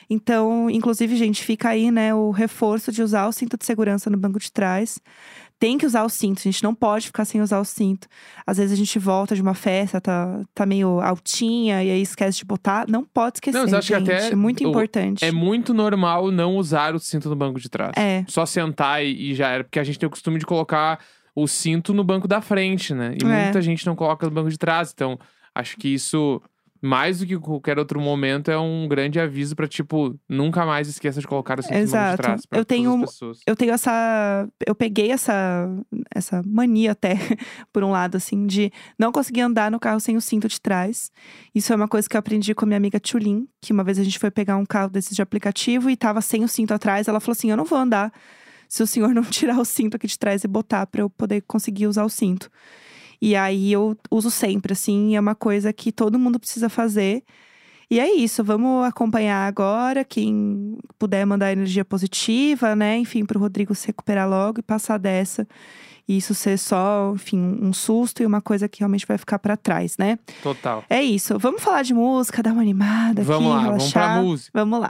Então, 0.09 0.69
inclusive, 0.69 1.15
gente, 1.15 1.43
fica 1.43 1.69
aí 1.69 1.89
né, 1.89 2.13
o 2.13 2.31
reforço 2.31 2.91
de 2.91 3.01
usar 3.01 3.27
o 3.27 3.31
cinto 3.31 3.57
de 3.57 3.65
segurança 3.65 4.09
no 4.09 4.17
banco 4.17 4.39
de 4.39 4.51
trás. 4.51 4.99
Tem 5.61 5.77
que 5.77 5.85
usar 5.85 6.03
o 6.03 6.09
cinto, 6.09 6.39
a 6.39 6.41
gente 6.41 6.63
não 6.63 6.73
pode 6.73 7.05
ficar 7.05 7.23
sem 7.23 7.39
usar 7.39 7.59
o 7.59 7.63
cinto. 7.63 8.07
Às 8.47 8.57
vezes 8.57 8.73
a 8.73 8.75
gente 8.75 8.97
volta 8.97 9.35
de 9.35 9.43
uma 9.43 9.53
festa, 9.53 10.01
tá, 10.01 10.41
tá 10.55 10.65
meio 10.65 10.99
altinha 10.99 11.83
e 11.83 11.91
aí 11.91 12.01
esquece 12.01 12.39
de 12.39 12.45
botar. 12.45 12.87
Não 12.89 13.05
pode 13.05 13.37
esquecer, 13.37 13.59
Não, 13.59 13.65
mas 13.65 13.73
acho 13.75 13.87
que 13.93 13.99
gente. 13.99 14.11
até 14.11 14.29
é 14.31 14.35
muito 14.35 14.63
importante. 14.63 15.23
É 15.23 15.31
muito 15.31 15.71
normal 15.71 16.31
não 16.31 16.55
usar 16.57 16.95
o 16.95 16.99
cinto 16.99 17.29
no 17.29 17.35
banco 17.35 17.59
de 17.59 17.69
trás. 17.69 17.91
É. 17.95 18.25
Só 18.27 18.43
sentar 18.43 19.05
e, 19.05 19.31
e 19.31 19.35
já 19.35 19.49
era. 19.49 19.63
Porque 19.63 19.77
a 19.79 19.83
gente 19.83 19.99
tem 19.99 20.07
o 20.07 20.09
costume 20.09 20.39
de 20.39 20.47
colocar 20.47 20.99
o 21.35 21.47
cinto 21.47 21.93
no 21.93 22.03
banco 22.03 22.27
da 22.27 22.41
frente, 22.41 22.95
né? 22.95 23.15
E 23.21 23.23
É. 23.23 23.43
muita 23.43 23.61
gente 23.61 23.85
não 23.85 23.95
coloca 23.95 24.25
no 24.25 24.31
banco 24.31 24.49
de 24.49 24.57
trás. 24.57 24.91
Então, 24.91 25.19
acho 25.53 25.77
que 25.77 25.89
isso, 25.89 26.41
mais 26.81 27.19
do 27.19 27.27
que 27.27 27.37
qualquer 27.37 27.77
outro 27.77 28.01
momento, 28.01 28.49
é 28.49 28.57
um 28.57 28.87
grande 28.87 29.19
aviso 29.19 29.55
pra, 29.55 29.67
tipo, 29.67 30.17
nunca 30.27 30.65
mais 30.65 30.87
esqueça 30.87 31.21
de 31.21 31.27
colocar 31.27 31.59
o 31.59 31.61
cinto 31.61 31.75
de 31.75 31.91
trás. 32.17 32.45
pra 32.45 32.57
Eu 32.57 32.65
tenho 32.65 32.91
todas 32.91 33.03
as 33.03 33.13
pessoas. 33.13 33.39
eu 33.45 33.55
tenho 33.55 33.71
essa. 33.71 34.49
Eu 34.65 34.73
peguei 34.73 35.11
essa, 35.11 35.69
essa 36.13 36.41
mania 36.45 36.93
até, 36.93 37.13
por 37.71 37.83
um 37.83 37.91
lado, 37.91 38.15
assim, 38.17 38.47
de 38.47 38.71
não 38.97 39.11
conseguir 39.11 39.41
andar 39.41 39.69
no 39.69 39.79
carro 39.79 39.99
sem 39.99 40.17
o 40.17 40.21
cinto 40.21 40.47
de 40.47 40.59
trás. 40.59 41.11
Isso 41.53 41.71
é 41.71 41.75
uma 41.75 41.87
coisa 41.87 42.09
que 42.09 42.17
eu 42.17 42.19
aprendi 42.19 42.55
com 42.55 42.65
a 42.65 42.67
minha 42.67 42.77
amiga 42.77 42.99
Tulin, 42.99 43.47
que 43.61 43.71
uma 43.71 43.83
vez 43.83 43.99
a 43.99 44.03
gente 44.03 44.17
foi 44.17 44.31
pegar 44.31 44.57
um 44.57 44.65
carro 44.65 44.89
desses 44.89 45.15
de 45.15 45.21
aplicativo 45.21 45.89
e 45.89 45.95
tava 45.95 46.19
sem 46.21 46.43
o 46.43 46.47
cinto 46.47 46.73
atrás. 46.73 47.07
Ela 47.07 47.19
falou 47.19 47.33
assim: 47.33 47.51
Eu 47.51 47.57
não 47.57 47.65
vou 47.65 47.77
andar 47.77 48.11
se 48.67 48.81
o 48.81 48.87
senhor 48.87 49.13
não 49.13 49.21
tirar 49.29 49.59
o 49.59 49.65
cinto 49.65 49.97
aqui 49.97 50.07
de 50.07 50.17
trás 50.17 50.43
e 50.43 50.47
botar 50.47 50.87
pra 50.87 51.01
eu 51.01 51.09
poder 51.09 51.41
conseguir 51.41 51.85
usar 51.85 52.05
o 52.05 52.09
cinto. 52.09 52.49
E 53.21 53.35
aí 53.35 53.71
eu 53.71 53.95
uso 54.09 54.31
sempre, 54.31 54.73
assim, 54.73 55.15
é 55.15 55.19
uma 55.19 55.35
coisa 55.35 55.71
que 55.71 55.91
todo 55.91 56.17
mundo 56.17 56.39
precisa 56.39 56.69
fazer. 56.69 57.23
E 57.89 57.99
é 57.99 58.09
isso, 58.11 58.43
vamos 58.43 58.85
acompanhar 58.85 59.45
agora. 59.47 60.03
Quem 60.03 60.77
puder 60.97 61.25
mandar 61.25 61.51
energia 61.51 61.83
positiva, 61.85 62.75
né? 62.75 62.97
Enfim, 62.97 63.25
pro 63.25 63.39
Rodrigo 63.39 63.75
se 63.75 63.87
recuperar 63.87 64.29
logo 64.29 64.59
e 64.59 64.63
passar 64.63 64.97
dessa. 64.97 65.45
E 66.07 66.17
isso 66.17 66.33
ser 66.33 66.57
só, 66.57 67.11
enfim, 67.13 67.37
um 67.61 67.71
susto 67.71 68.23
e 68.23 68.25
uma 68.25 68.41
coisa 68.41 68.67
que 68.67 68.79
realmente 68.79 69.05
vai 69.05 69.17
ficar 69.17 69.37
pra 69.39 69.55
trás, 69.55 69.97
né? 69.97 70.17
Total. 70.41 70.83
É 70.89 71.03
isso. 71.03 71.37
Vamos 71.37 71.61
falar 71.61 71.83
de 71.83 71.93
música, 71.93 72.41
dar 72.41 72.53
uma 72.53 72.61
animada 72.61 73.23
Vamos 73.23 73.51
aqui, 73.53 73.63
lá, 73.65 73.69
vamos 73.71 73.91
pra 73.91 74.01
relaxar. 74.01 74.23
música. 74.23 74.51
Vamos 74.53 74.79
lá. 74.79 74.89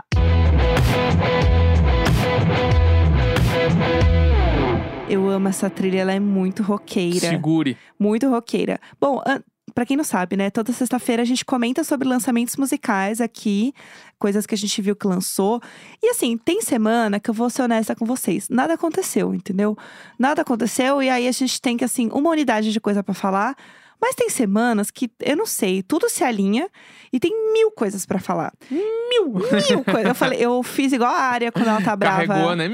Eu 5.12 5.28
amo 5.30 5.48
essa 5.50 5.70
trilha, 5.70 6.00
ela 6.00 6.14
é 6.14 6.20
muito 6.20 6.64
roqueira. 6.64 7.20
Segure. 7.30 7.78
Muito 8.00 8.30
roqueira. 8.30 8.80
Bom, 9.00 9.22
an- 9.26 9.44
pra 9.74 9.86
quem 9.86 9.98
não 9.98 10.04
sabe, 10.04 10.36
né? 10.36 10.50
Toda 10.50 10.72
sexta-feira 10.72 11.22
a 11.22 11.26
gente 11.26 11.44
comenta 11.44 11.84
sobre 11.84 12.08
lançamentos 12.08 12.56
musicais 12.56 13.22
aqui, 13.22 13.74
coisas 14.20 14.46
que 14.46 14.56
a 14.56 14.58
gente 14.58 14.82
viu 14.82 14.96
que 14.96 15.08
lançou. 15.08 15.62
E 16.02 16.10
assim, 16.10 16.38
tem 16.38 16.62
semana 16.62 17.20
que 17.20 17.30
eu 17.30 17.34
vou 17.34 17.50
ser 17.50 17.64
honesta 17.64 17.96
com 17.96 18.06
vocês. 18.06 18.48
Nada 18.50 18.74
aconteceu, 18.74 19.34
entendeu? 19.34 19.78
Nada 20.18 20.42
aconteceu 20.42 21.02
e 21.02 21.10
aí 21.10 21.28
a 21.28 21.32
gente 21.32 21.62
tem 21.62 21.78
que, 21.78 21.84
assim, 21.84 22.10
uma 22.14 22.30
unidade 22.30 22.72
de 22.72 22.80
coisa 22.80 23.04
pra 23.04 23.14
falar. 23.14 23.56
Mas 24.00 24.16
tem 24.16 24.30
semanas 24.30 24.90
que, 24.90 25.12
eu 25.20 25.38
não 25.38 25.46
sei, 25.46 25.84
tudo 25.84 26.10
se 26.10 26.24
alinha 26.24 26.68
e 27.14 27.20
tem 27.20 27.32
mil 27.54 27.70
coisas 27.70 28.04
pra 28.04 28.20
falar. 28.20 28.52
Mil! 28.72 29.34
Mil 29.34 29.84
coisas. 29.84 30.06
Eu 30.06 30.16
falei, 30.16 30.40
eu 30.44 30.64
fiz 30.64 30.92
igual 30.92 31.14
a 31.14 31.20
área 31.20 31.52
quando 31.52 31.68
ela 31.68 31.82
tá 31.84 31.96
brava. 31.96 32.26
Carregou, 32.26 32.56
né? 32.56 32.68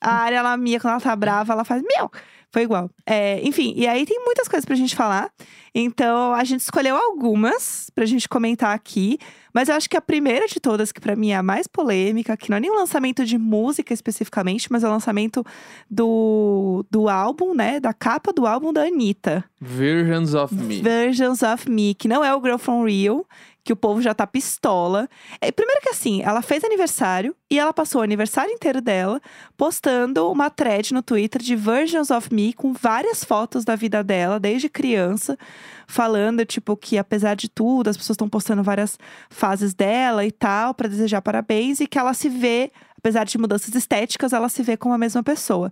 A 0.00 0.12
área, 0.12 0.38
ela 0.38 0.56
minha, 0.56 0.80
quando 0.80 0.92
ela 0.92 1.00
tá 1.00 1.14
brava, 1.14 1.52
ela 1.52 1.64
faz 1.64 1.82
meu. 1.82 2.10
Foi 2.54 2.62
igual. 2.62 2.88
É, 3.04 3.42
enfim, 3.42 3.74
e 3.76 3.84
aí 3.84 4.06
tem 4.06 4.24
muitas 4.24 4.46
coisas 4.46 4.64
pra 4.64 4.76
gente 4.76 4.94
falar. 4.94 5.28
Então, 5.74 6.32
a 6.32 6.44
gente 6.44 6.60
escolheu 6.60 6.96
algumas 6.96 7.90
pra 7.92 8.06
gente 8.06 8.28
comentar 8.28 8.72
aqui. 8.72 9.18
Mas 9.52 9.68
eu 9.68 9.74
acho 9.74 9.90
que 9.90 9.96
a 9.96 10.00
primeira 10.00 10.46
de 10.46 10.60
todas, 10.60 10.92
que 10.92 11.00
pra 11.00 11.16
mim 11.16 11.30
é 11.30 11.36
a 11.36 11.42
mais 11.42 11.66
polêmica, 11.66 12.36
que 12.36 12.50
não 12.50 12.56
é 12.56 12.60
nem 12.60 12.70
o 12.70 12.76
lançamento 12.76 13.24
de 13.24 13.36
música 13.36 13.92
especificamente, 13.92 14.70
mas 14.70 14.84
é 14.84 14.88
o 14.88 14.90
lançamento 14.90 15.44
do, 15.90 16.86
do 16.88 17.08
álbum, 17.08 17.54
né? 17.54 17.80
Da 17.80 17.92
capa 17.92 18.32
do 18.32 18.46
álbum 18.46 18.72
da 18.72 18.82
Anitta. 18.82 19.44
Versions 19.60 20.32
of 20.34 20.54
Me. 20.54 20.80
Versions 20.80 21.42
of 21.42 21.68
Me, 21.68 21.92
que 21.92 22.06
não 22.06 22.24
é 22.24 22.32
o 22.32 22.40
Girl 22.40 22.56
From 22.56 22.84
Real, 22.84 23.26
que 23.64 23.72
o 23.72 23.76
povo 23.76 24.02
já 24.02 24.14
tá 24.14 24.26
pistola. 24.26 25.08
É, 25.40 25.50
primeiro 25.50 25.80
que 25.80 25.88
assim, 25.88 26.22
ela 26.22 26.42
fez 26.42 26.62
aniversário 26.62 27.34
e 27.50 27.58
ela 27.58 27.72
passou 27.72 28.02
o 28.02 28.04
aniversário 28.04 28.52
inteiro 28.52 28.80
dela 28.80 29.20
postando 29.56 30.30
uma 30.30 30.50
thread 30.50 30.92
no 30.92 31.02
Twitter 31.02 31.40
de 31.40 31.56
Versions 31.56 32.10
of 32.10 32.32
Me 32.32 32.52
com 32.52 32.74
várias 32.74 33.24
fotos 33.24 33.64
da 33.64 33.74
vida 33.74 34.04
dela 34.04 34.38
desde 34.38 34.68
criança, 34.68 35.38
falando 35.86 36.44
tipo 36.44 36.76
que 36.76 36.98
apesar 36.98 37.34
de 37.34 37.48
tudo, 37.48 37.88
as 37.88 37.96
pessoas 37.96 38.14
estão 38.14 38.28
postando 38.28 38.62
várias 38.62 38.98
fases 39.30 39.72
dela 39.72 40.26
e 40.26 40.30
tal 40.30 40.74
pra 40.74 40.86
desejar 40.86 41.22
parabéns 41.22 41.80
e 41.80 41.86
que 41.86 41.98
ela 41.98 42.12
se 42.12 42.28
vê 42.28 42.70
Apesar 42.96 43.24
de 43.24 43.36
mudanças 43.36 43.74
estéticas, 43.74 44.32
ela 44.32 44.48
se 44.48 44.62
vê 44.62 44.78
como 44.78 44.94
a 44.94 44.96
mesma 44.96 45.22
pessoa. 45.22 45.70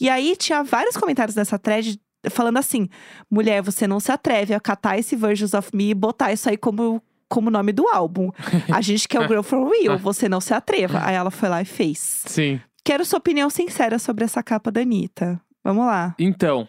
E 0.00 0.08
aí 0.08 0.36
tinha 0.36 0.62
vários 0.62 0.96
comentários 0.96 1.34
nessa 1.34 1.58
thread 1.58 2.00
falando 2.30 2.58
assim: 2.58 2.88
mulher, 3.28 3.60
você 3.62 3.84
não 3.84 3.98
se 3.98 4.12
atreve 4.12 4.54
a 4.54 4.60
catar 4.60 4.96
esse 4.96 5.16
Versions 5.16 5.54
of 5.54 5.70
Me 5.74 5.90
e 5.90 5.94
botar 5.94 6.32
isso 6.32 6.48
aí 6.48 6.56
como 6.56 7.02
como 7.28 7.50
nome 7.50 7.72
do 7.72 7.86
álbum. 7.88 8.30
A 8.72 8.80
gente 8.80 9.06
quer 9.06 9.20
o 9.20 9.28
Girl 9.28 9.42
From 9.42 9.68
Real, 9.68 9.98
você 9.98 10.28
não 10.28 10.40
se 10.40 10.54
atreva. 10.54 11.00
Aí 11.04 11.14
ela 11.14 11.30
foi 11.30 11.48
lá 11.48 11.60
e 11.62 11.64
fez. 11.64 12.22
Sim. 12.26 12.60
Quero 12.84 13.04
sua 13.04 13.18
opinião 13.18 13.50
sincera 13.50 13.98
sobre 13.98 14.24
essa 14.24 14.42
capa 14.42 14.70
da 14.70 14.80
Anitta. 14.80 15.40
Vamos 15.62 15.84
lá. 15.86 16.14
Então, 16.18 16.66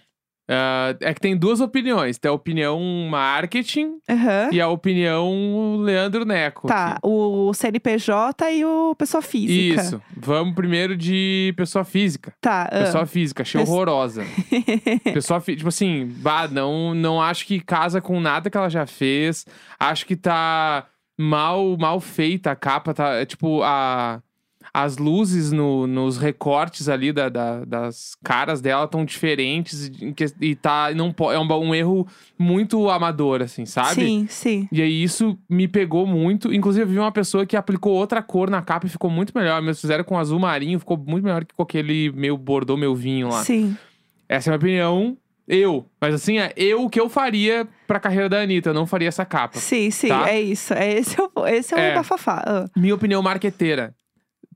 ah, 0.52 0.96
é 1.00 1.14
que 1.14 1.22
tem 1.22 1.38
duas 1.38 1.62
opiniões. 1.62 2.18
Tem 2.18 2.28
a 2.30 2.34
opinião 2.34 2.80
marketing 3.08 4.00
Aham. 4.10 4.50
e 4.52 4.60
a 4.60 4.68
opinião 4.68 5.78
Leandro 5.78 6.26
Neco. 6.26 6.68
Tá, 6.68 6.94
aqui. 6.94 7.00
o 7.04 7.54
CNPJ 7.54 8.52
e 8.52 8.66
o 8.66 8.96
pessoa 8.96 9.22
física. 9.22 9.82
Isso. 9.82 10.02
Vamos 10.18 10.56
primeiro 10.56 10.98
de 10.98 11.54
pessoa 11.56 11.86
física. 11.86 12.34
Tá. 12.42 12.64
ah. 12.72 12.80
Pessoa 12.80 13.06
física, 13.06 13.44
achei 13.44 13.62
horrorosa. 13.62 14.24
Pessoa 15.14 15.40
física, 15.40 15.58
tipo 15.58 15.70
assim, 15.70 16.08
bah, 16.18 16.48
não, 16.48 16.96
não 16.96 17.22
acho 17.22 17.46
que 17.46 17.60
casa 17.60 18.02
com 18.02 18.20
nada 18.20 18.50
que 18.50 18.58
ela 18.58 18.70
já 18.70 18.88
fez. 18.88 19.46
Acho 19.80 20.06
que 20.06 20.16
tá 20.16 20.88
mal, 21.16 21.78
mal 21.78 22.00
feita 22.00 22.52
a 22.52 22.56
capa, 22.56 22.94
tá, 22.94 23.14
é, 23.16 23.26
tipo, 23.26 23.62
a... 23.62 24.22
As 24.74 24.98
luzes 24.98 25.52
no- 25.52 25.88
nos 25.88 26.18
recortes 26.18 26.88
ali 26.90 27.12
da- 27.12 27.30
da- 27.30 27.66
das 27.66 28.16
caras 28.24 28.62
dela 28.62 28.86
estão 28.86 29.04
diferentes 29.04 29.88
e, 29.88 30.14
e 30.42 30.56
tá, 30.56 30.92
não, 30.96 31.14
é 31.32 31.40
um, 31.40 31.68
um 31.70 31.74
erro 31.76 32.08
muito 32.38 32.90
amador, 32.90 33.42
assim, 33.42 33.66
sabe? 33.66 33.96
Sim, 33.96 34.28
sim. 34.30 34.68
E 34.72 34.82
aí 34.82 35.04
isso 35.04 35.38
me 35.50 35.68
pegou 35.68 36.06
muito. 36.06 36.54
Inclusive, 36.54 36.84
eu 36.86 36.88
vi 36.90 37.00
uma 37.00 37.12
pessoa 37.12 37.46
que 37.46 37.56
aplicou 37.58 37.94
outra 37.94 38.22
cor 38.22 38.50
na 38.50 38.62
capa 38.62 38.86
e 38.86 38.90
ficou 38.90 39.10
muito 39.10 39.34
melhor. 39.36 39.62
Meus 39.62 39.82
fizeram 39.82 40.04
com 40.04 40.18
azul 40.18 40.40
marinho, 40.40 40.80
ficou 40.80 40.98
muito 40.98 41.24
melhor 41.24 41.44
que 41.46 41.54
com 41.56 41.64
aquele 41.64 42.12
meu 42.12 42.38
bordô, 42.38 42.78
meu 42.78 42.96
vinho 42.96 43.30
lá. 43.30 43.44
Sim. 43.44 43.76
Essa 44.28 44.52
é 44.52 44.54
a 44.56 44.58
minha 44.58 44.88
opinião. 44.90 45.18
Eu. 45.48 45.88
Mas 46.00 46.14
assim, 46.14 46.38
é 46.38 46.54
eu 46.56 46.84
o 46.84 46.90
que 46.92 47.00
eu 47.00 47.10
faria 47.10 47.68
pra 47.88 48.00
carreira 48.00 48.30
da 48.30 48.40
Anitta. 48.40 48.70
Eu 48.70 48.74
não 48.76 48.86
faria 48.86 49.08
essa 49.08 49.26
capa. 49.26 49.58
Sim, 49.58 49.90
sim. 49.90 50.08
Tá? 50.10 50.30
É 50.30 50.40
isso. 50.40 50.76
É 50.76 50.94
esse 50.94 51.20
é 51.20 51.24
o, 51.24 51.48
esse 51.48 51.74
é 51.74 51.78
o 51.78 51.80
É. 51.80 51.96
bafafá. 51.96 52.44
Ah, 52.46 52.66
Minha 52.78 52.94
opinião 52.94 53.20
marqueteira. 53.24 53.96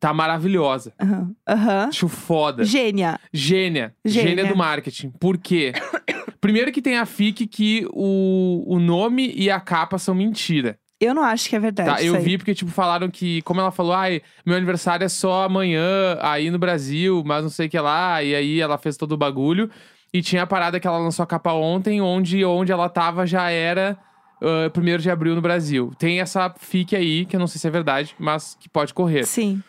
Tá 0.04 0.14
maravilhosa. 0.14 0.94
Aham. 1.00 1.34
Aham. 1.48 1.88
Acho 1.88 2.10
foda. 2.10 2.66
Gênia. 2.66 3.18
Gênia. 3.32 3.96
Gênia. 4.04 4.30
Gênia 4.36 4.46
do 4.48 4.58
marketing. 4.58 5.12
Por 5.12 5.38
quê? 5.38 5.72
Primeiro 6.42 6.74
que 6.74 6.82
tem 6.82 6.98
a 6.98 7.06
FIC 7.06 7.48
que 7.48 7.88
o, 7.90 8.66
o 8.68 8.80
nome 8.80 9.32
e 9.34 9.50
a 9.50 9.62
capa 9.62 9.98
são 9.98 10.14
mentira. 10.14 10.78
Eu 11.00 11.14
não 11.16 11.24
acho 11.24 11.48
que 11.48 11.56
é 11.56 11.60
verdade. 11.60 11.90
Tá, 11.90 12.02
eu 12.02 12.08
isso 12.08 12.18
aí. 12.18 12.22
vi 12.22 12.38
porque, 12.38 12.54
tipo, 12.54 12.70
falaram 12.70 13.10
que, 13.10 13.42
como 13.44 13.62
ela 13.62 13.72
falou, 13.72 13.94
ai, 13.94 14.22
meu 14.46 14.58
aniversário 14.58 15.06
é 15.06 15.08
só 15.08 15.44
amanhã, 15.44 16.18
aí 16.20 16.52
no 16.52 16.60
Brasil, 16.60 17.24
mas 17.26 17.44
não 17.44 17.50
sei 17.50 17.68
o 17.68 17.70
que 17.70 17.80
lá, 17.80 18.22
e 18.22 18.36
aí 18.36 18.60
ela 18.60 18.78
fez 18.78 18.98
todo 18.98 19.14
o 19.14 19.18
bagulho. 19.18 19.70
E 20.14 20.22
tinha 20.22 20.44
a 20.44 20.48
parada 20.48 20.82
que 20.82 20.88
ela 20.88 20.98
lançou 20.98 21.24
a 21.24 21.28
capa 21.28 21.54
ontem, 21.54 22.02
onde, 22.02 22.44
onde 22.44 22.74
ela 22.74 22.90
tava 22.90 23.26
já 23.26 23.50
era 23.50 23.98
1 24.42 24.98
de 24.98 25.10
abril 25.10 25.34
no 25.34 25.42
Brasil. 25.42 25.94
Tem 25.98 26.20
essa 26.20 26.54
fique 26.60 26.94
aí, 26.94 27.26
que 27.26 27.38
eu 27.38 27.40
não 27.40 27.48
sei 27.48 27.62
se 27.62 27.68
é 27.68 27.72
verdade, 27.72 28.14
mas 28.20 28.58
que 28.60 28.68
pode 28.68 28.94
correr. 28.94 29.26
Sim. 29.26 29.64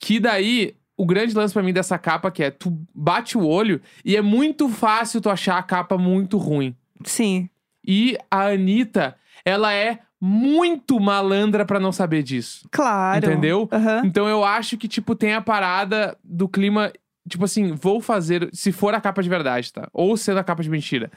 Que 0.00 0.18
daí, 0.18 0.74
o 0.96 1.06
grande 1.06 1.34
lance 1.34 1.54
pra 1.54 1.62
mim 1.62 1.72
dessa 1.72 1.98
capa 1.98 2.30
que 2.30 2.42
é 2.42 2.50
tu 2.50 2.76
bate 2.94 3.38
o 3.38 3.46
olho 3.46 3.80
e 4.04 4.16
é 4.16 4.22
muito 4.22 4.68
fácil 4.68 5.20
tu 5.20 5.30
achar 5.30 5.58
a 5.58 5.62
capa 5.62 5.96
muito 5.96 6.38
ruim. 6.38 6.74
Sim. 7.04 7.48
E 7.86 8.16
a 8.30 8.48
Anitta, 8.48 9.16
ela 9.44 9.72
é 9.72 10.00
muito 10.20 11.00
malandra 11.00 11.64
pra 11.64 11.80
não 11.80 11.92
saber 11.92 12.22
disso. 12.22 12.68
Claro. 12.70 13.18
Entendeu? 13.18 13.68
Aham. 13.72 14.02
Então 14.04 14.28
eu 14.28 14.44
acho 14.44 14.76
que, 14.76 14.86
tipo, 14.88 15.14
tem 15.14 15.34
a 15.34 15.40
parada 15.40 16.16
do 16.22 16.48
clima. 16.48 16.92
Tipo 17.28 17.44
assim, 17.44 17.72
vou 17.72 18.00
fazer. 18.00 18.50
Se 18.52 18.72
for 18.72 18.94
a 18.94 19.00
capa 19.00 19.22
de 19.22 19.28
verdade, 19.28 19.72
tá? 19.72 19.88
Ou 19.92 20.16
sendo 20.16 20.38
a 20.38 20.44
capa 20.44 20.62
de 20.62 20.70
mentira. 20.70 21.10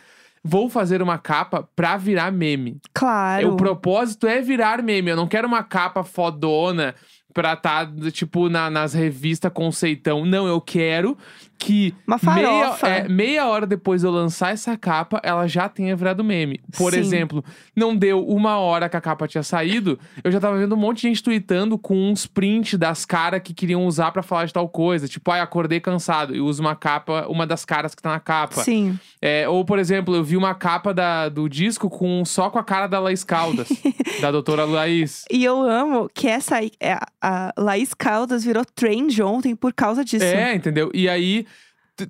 Vou 0.45 0.69
fazer 0.69 1.01
uma 1.01 1.17
capa 1.17 1.67
pra 1.75 1.95
virar 1.95 2.31
meme. 2.31 2.77
Claro. 2.93 3.53
O 3.53 3.57
propósito 3.57 4.27
é 4.27 4.41
virar 4.41 4.83
meme. 4.83 5.11
Eu 5.11 5.15
não 5.15 5.27
quero 5.27 5.47
uma 5.47 5.63
capa 5.63 6.03
fodona 6.03 6.95
pra 7.33 7.55
tá, 7.55 7.89
tipo, 8.11 8.49
na- 8.49 8.69
nas 8.69 8.93
revistas 8.93 9.51
conceitão. 9.53 10.25
Não, 10.25 10.47
eu 10.47 10.61
quero 10.61 11.17
que 11.57 11.93
Uma 12.05 12.19
meia, 12.35 12.75
é, 12.83 13.07
meia 13.07 13.47
hora 13.47 13.65
depois 13.65 14.01
de 14.01 14.07
eu 14.07 14.11
lançar 14.11 14.51
essa 14.51 14.75
capa, 14.77 15.21
ela 15.23 15.47
já 15.47 15.69
tenha 15.69 15.95
virado 15.95 16.21
meme. 16.21 16.59
Por 16.77 16.91
Sim. 16.91 16.99
exemplo, 16.99 17.43
não 17.73 17.95
deu 17.95 18.25
uma 18.27 18.57
hora 18.57 18.89
que 18.89 18.97
a 18.97 19.01
capa 19.01 19.27
tinha 19.29 19.43
saído, 19.43 19.97
eu 20.25 20.29
já 20.31 20.41
tava 20.41 20.57
vendo 20.57 20.75
um 20.75 20.77
monte 20.77 20.97
de 21.03 21.07
gente 21.07 21.23
tweetando 21.23 21.77
com 21.77 22.11
uns 22.11 22.27
prints 22.27 22.77
das 22.77 23.05
caras 23.05 23.39
que 23.41 23.53
queriam 23.53 23.85
usar 23.85 24.11
pra 24.11 24.21
falar 24.21 24.43
de 24.45 24.51
tal 24.51 24.67
coisa. 24.67 25.07
Tipo, 25.07 25.31
ai, 25.31 25.39
acordei 25.39 25.79
cansado 25.79 26.35
e 26.35 26.41
uso 26.41 26.61
uma 26.61 26.75
capa, 26.75 27.27
uma 27.29 27.47
das 27.47 27.63
caras 27.63 27.95
que 27.95 28.01
tá 28.01 28.09
na 28.11 28.19
capa. 28.19 28.61
Sim. 28.61 28.99
É, 29.21 29.47
ou, 29.47 29.63
por 29.63 29.79
exemplo, 29.79 30.13
eu 30.13 30.23
vi 30.23 30.35
uma 30.35 30.53
capa 30.53 30.93
da, 30.93 31.29
do 31.29 31.47
disco 31.47 31.89
com 31.89 32.25
só 32.25 32.49
com 32.49 32.59
a 32.59 32.63
cara 32.63 32.87
da 32.87 32.99
Laís 32.99 33.23
Caldas, 33.23 33.69
da 34.19 34.31
doutora 34.31 34.65
Laís. 34.65 35.23
E 35.31 35.45
eu 35.45 35.61
amo 35.61 36.09
que 36.13 36.27
essa 36.27 36.57
é, 36.81 36.99
a 37.23 37.53
Laís 37.57 37.93
Caldas 37.93 38.43
virou 38.43 38.65
trend 38.65 39.23
ontem 39.23 39.55
por 39.55 39.73
causa 39.73 40.03
disso. 40.03 40.25
É, 40.25 40.53
entendeu? 40.53 40.91
E 40.93 41.07
aí, 41.07 41.45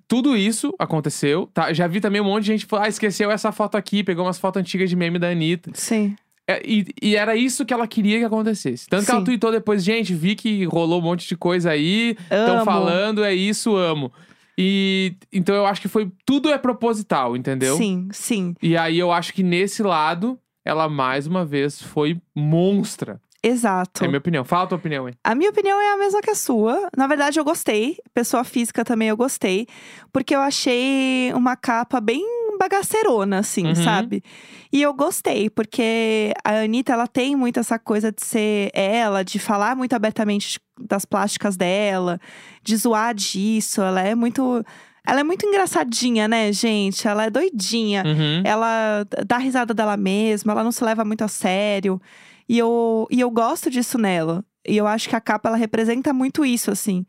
tudo 0.08 0.36
isso 0.36 0.74
aconteceu, 0.80 1.48
tá? 1.54 1.72
Já 1.72 1.86
vi 1.86 2.02
também 2.02 2.20
um 2.20 2.26
monte 2.26 2.46
de 2.46 2.48
gente 2.48 2.66
falar, 2.66 2.86
ah, 2.86 2.90
esqueceu 2.90 3.30
essa 3.30 3.52
foto 3.52 3.78
aqui, 3.78 4.04
pegou 4.04 4.26
umas 4.26 4.40
fotos 4.40 4.60
antigas 4.60 4.90
de 4.90 4.96
meme 4.96 5.20
da 5.20 5.30
Anitta. 5.30 5.72
Sim. 5.76 6.16
É, 6.48 6.62
e, 6.66 6.86
e 7.02 7.16
era 7.16 7.36
isso 7.36 7.66
que 7.66 7.74
ela 7.74 7.88
queria 7.88 8.20
que 8.20 8.26
acontecesse. 8.26 8.88
Tanto 8.88 9.06
que 9.06 9.12
ela 9.12 9.22
Sim. 9.22 9.26
tweetou 9.26 9.52
depois, 9.52 9.84
gente, 9.84 10.14
vi 10.14 10.36
que 10.36 10.66
rolou 10.66 11.00
um 11.00 11.04
monte 11.04 11.28
de 11.28 11.38
coisa 11.38 11.70
aí, 11.72 12.18
estão 12.24 12.66
falando, 12.66 13.24
é 13.24 13.34
isso, 13.34 13.76
amo. 13.76 14.12
E 14.58 15.16
então 15.32 15.56
eu 15.56 15.66
acho 15.66 15.82
que 15.82 15.88
foi. 15.88 16.12
Tudo 16.26 16.50
é 16.50 16.58
proposital, 16.58 17.36
entendeu? 17.36 17.78
Sim, 17.78 18.08
sim. 18.12 18.56
E 18.62 18.78
aí 18.78 19.00
eu 19.00 19.12
acho 19.12 19.34
que 19.34 19.42
nesse 19.42 19.82
lado, 19.82 20.38
ela 20.66 20.88
mais 20.90 21.26
uma 21.26 21.46
vez 21.46 21.82
foi 21.82 22.22
monstra. 22.36 23.20
Exato. 23.44 24.04
É 24.04 24.06
a 24.06 24.10
minha 24.10 24.20
opinião. 24.20 24.46
Fala 24.46 24.64
a 24.64 24.68
tua 24.68 24.78
opinião, 24.78 25.08
hein? 25.08 25.14
A 25.24 25.36
minha 25.36 25.50
opinião 25.50 25.80
é 25.82 25.94
a 25.94 25.98
mesma 25.98 26.22
que 26.22 26.30
a 26.32 26.36
sua. 26.36 26.90
Na 26.96 27.08
verdade, 27.08 27.40
eu 27.40 27.44
gostei. 27.44 27.98
Pessoa 28.14 28.44
física 28.46 28.86
também 28.86 29.10
eu 29.10 29.18
gostei. 29.18 29.68
Porque 30.14 30.34
eu 30.36 30.40
achei 30.40 31.32
uma 31.34 31.56
capa 31.58 32.00
bem 32.00 32.26
bagaceirona, 32.58 33.40
assim, 33.40 33.68
Uhum. 33.68 33.76
sabe? 33.76 34.24
E 34.72 34.82
eu 34.82 34.94
gostei, 34.94 35.50
porque 35.50 36.32
a 36.44 36.62
Anitta, 36.62 36.94
ela 36.94 37.08
tem 37.08 37.36
muito 37.36 37.60
essa 37.60 37.78
coisa 37.78 38.12
de 38.12 38.24
ser 38.26 38.70
ela, 38.74 39.24
de 39.24 39.38
falar 39.40 39.76
muito 39.76 39.94
abertamente 39.94 40.60
das 40.80 41.04
plásticas 41.04 41.58
dela, 41.58 42.20
de 42.64 42.78
zoar 42.78 43.14
disso. 43.14 43.82
Ela 43.82 44.02
é 44.02 44.16
muito. 44.16 44.64
Ela 45.06 45.20
é 45.20 45.24
muito 45.24 45.46
engraçadinha, 45.46 46.28
né, 46.30 46.54
gente? 46.54 47.06
Ela 47.06 47.26
é 47.26 47.30
doidinha. 47.30 48.04
Uhum. 48.06 48.42
Ela 48.46 49.06
dá 49.28 49.38
risada 49.38 49.74
dela 49.74 49.98
mesma, 49.98 50.54
ela 50.54 50.64
não 50.64 50.72
se 50.72 50.82
leva 50.84 51.04
muito 51.04 51.24
a 51.24 51.28
sério. 51.28 52.02
E 52.48 52.58
eu, 52.58 53.08
e 53.10 53.20
eu 53.20 53.30
gosto 53.30 53.70
disso 53.70 53.98
nela. 53.98 54.44
E 54.68 54.78
eu 54.78 54.88
acho 54.88 55.10
que 55.10 55.16
a 55.16 55.22
capa, 55.22 55.50
ela 55.50 55.58
representa 55.58 56.14
muito 56.14 56.46
isso, 56.46 56.72
assim. 56.72 57.06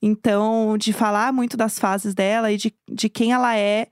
Então, 0.00 0.76
de 0.78 0.92
falar 0.92 1.32
muito 1.32 1.56
das 1.56 1.78
fases 1.78 2.14
dela 2.14 2.52
e 2.52 2.56
de, 2.56 2.74
de 2.90 3.08
quem 3.08 3.32
ela 3.32 3.56
é 3.56 3.88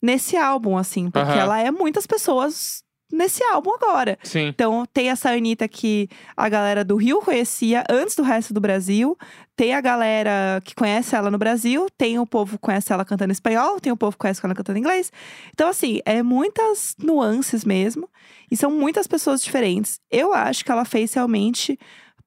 nesse 0.00 0.36
álbum, 0.36 0.76
assim. 0.76 1.10
Porque 1.10 1.32
Aham. 1.32 1.40
ela 1.40 1.60
é 1.60 1.70
muitas 1.70 2.06
pessoas 2.06 2.82
nesse 3.16 3.42
álbum 3.44 3.74
agora. 3.74 4.18
Sim. 4.22 4.46
Então, 4.46 4.84
tem 4.92 5.10
essa 5.10 5.30
Anitta 5.30 5.66
que 5.66 6.08
a 6.36 6.48
galera 6.48 6.84
do 6.84 6.96
Rio 6.96 7.20
conhecia 7.20 7.84
antes 7.90 8.14
do 8.14 8.22
resto 8.22 8.54
do 8.54 8.60
Brasil. 8.60 9.16
Tem 9.56 9.74
a 9.74 9.80
galera 9.80 10.60
que 10.62 10.74
conhece 10.74 11.16
ela 11.16 11.30
no 11.30 11.38
Brasil. 11.38 11.86
Tem 11.96 12.18
o 12.18 12.26
povo 12.26 12.52
que 12.52 12.62
conhece 12.62 12.92
ela 12.92 13.04
cantando 13.04 13.32
espanhol. 13.32 13.80
Tem 13.80 13.90
o 13.90 13.96
povo 13.96 14.12
que 14.12 14.20
conhece 14.20 14.40
ela 14.44 14.54
cantando 14.54 14.78
inglês. 14.78 15.10
Então, 15.52 15.68
assim, 15.68 16.00
é 16.04 16.22
muitas 16.22 16.94
nuances 16.98 17.64
mesmo. 17.64 18.08
E 18.50 18.56
são 18.56 18.70
muitas 18.70 19.06
pessoas 19.06 19.42
diferentes. 19.42 19.98
Eu 20.10 20.32
acho 20.32 20.64
que 20.64 20.70
ela 20.70 20.84
fez 20.84 21.12
realmente 21.14 21.78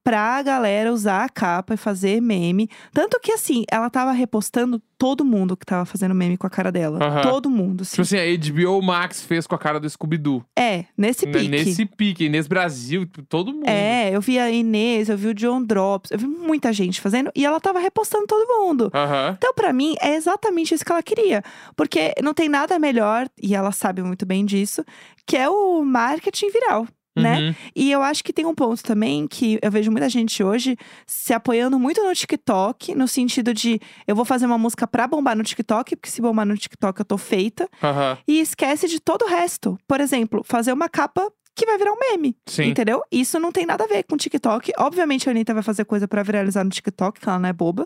pra 0.10 0.42
galera 0.42 0.92
usar 0.92 1.24
a 1.26 1.30
capa 1.30 1.76
e 1.76 1.78
fazer 1.78 2.20
meme. 2.20 2.68
Tanto 2.92 3.20
que, 3.20 3.32
assim, 3.32 3.64
ela 3.70 3.92
tava 3.92 4.12
repostando 4.12 4.82
todo 4.98 5.24
mundo 5.24 5.56
que 5.56 5.64
tava 5.68 5.86
fazendo 5.86 6.16
meme 6.16 6.36
com 6.36 6.48
a 6.48 6.50
cara 6.50 6.72
dela. 6.72 6.98
Aham. 7.00 7.22
Todo 7.22 7.48
mundo, 7.48 7.84
assim. 7.84 7.92
Tipo 7.92 8.02
assim, 8.02 8.18
a 8.18 8.26
HBO 8.52 8.82
Max 8.82 9.22
fez 9.22 9.46
com 9.46 9.54
a 9.54 9.58
cara 9.60 9.80
do 9.80 9.88
Scooby-Doo. 9.88 10.44
É, 10.58 10.86
nesse 10.98 11.28
Né? 11.28 11.32
pique. 11.32 11.48
Nesse 11.48 11.86
pique. 11.86 12.28
Nesse 12.28 12.50
Brasil, 12.50 13.08
todo 13.30 13.54
mundo. 13.54 13.68
É, 13.70 14.10
eu 14.14 14.20
vi 14.20 14.40
a 14.40 14.50
Inês, 14.50 15.10
eu 15.10 15.18
vi 15.18 15.28
o 15.28 15.34
John 15.34 15.64
Drops, 15.64 16.10
eu 16.10 16.18
vi 16.18 16.26
muita 16.26 16.74
gente 16.74 17.00
fazendo 17.00 17.32
e 17.36 17.46
ela 17.46 17.60
tava 17.62 17.78
repostando 17.80 18.26
todo 18.26 18.48
mundo. 18.48 18.90
Aham. 18.92 19.36
Então, 19.38 19.54
pra 19.54 19.72
mim, 19.72 19.94
é 20.02 20.16
exatamente 20.16 20.74
isso 20.74 20.84
que 20.84 20.92
ela 20.92 21.04
queria. 21.04 21.44
Porque 21.76 22.16
não 22.24 22.34
tem 22.34 22.50
nada 22.50 22.80
melhor, 22.80 23.28
e 23.42 23.54
ela 23.56 23.72
sabe 23.72 24.02
muito 24.02 24.26
bem 24.26 24.44
disso, 24.44 24.84
que 25.26 25.38
é 25.38 25.48
o 25.48 25.84
marketing 25.84 26.50
viral. 26.50 26.88
Né? 27.22 27.40
Uhum. 27.40 27.56
E 27.76 27.92
eu 27.92 28.02
acho 28.02 28.24
que 28.24 28.34
tem 28.34 28.46
um 28.46 28.54
ponto 28.56 28.84
também 28.84 29.28
que 29.28 29.60
eu 29.62 29.72
vejo 29.72 29.92
muita 29.92 30.10
gente 30.10 30.44
hoje 30.44 30.78
se 31.06 31.34
apoiando 31.34 31.80
muito 31.80 32.04
no 32.04 32.14
TikTok, 32.14 32.96
no 32.96 33.08
sentido 33.08 33.54
de 33.54 33.80
eu 34.08 34.16
vou 34.16 34.26
fazer 34.26 34.46
uma 34.46 34.58
música 34.58 34.88
pra 34.88 35.08
bombar 35.08 35.36
no 35.36 35.44
TikTok, 35.44 35.96
porque 35.96 36.10
se 36.10 36.22
bombar 36.22 36.46
no 36.46 36.58
TikTok 36.58 37.00
eu 37.00 37.06
tô 37.06 37.18
feita, 37.18 37.70
Aham. 37.84 38.18
e 38.28 38.40
esquece 38.40 38.88
de 38.88 39.00
todo 39.00 39.24
o 39.24 39.28
resto. 39.28 39.78
Por 39.88 40.00
exemplo, 40.02 40.44
fazer 40.44 40.74
uma 40.74 40.90
capa 40.90 41.32
que 41.56 41.66
vai 41.66 41.78
virar 41.78 41.92
um 41.92 42.00
meme. 42.00 42.38
Sim. 42.46 42.66
Entendeu? 42.66 43.02
Isso 43.12 43.38
não 43.40 43.52
tem 43.52 43.66
nada 43.66 43.84
a 43.84 43.88
ver 43.88 44.04
com 44.04 44.16
TikTok. 44.16 44.72
Obviamente 44.78 45.28
a 45.28 45.32
Anitta 45.32 45.54
vai 45.54 45.64
fazer 45.64 45.84
coisa 45.84 46.08
pra 46.08 46.24
viralizar 46.24 46.64
no 46.64 46.70
TikTok, 46.70 47.20
que 47.20 47.28
ela 47.28 47.38
não 47.38 47.50
é 47.50 47.54
boba. 47.54 47.86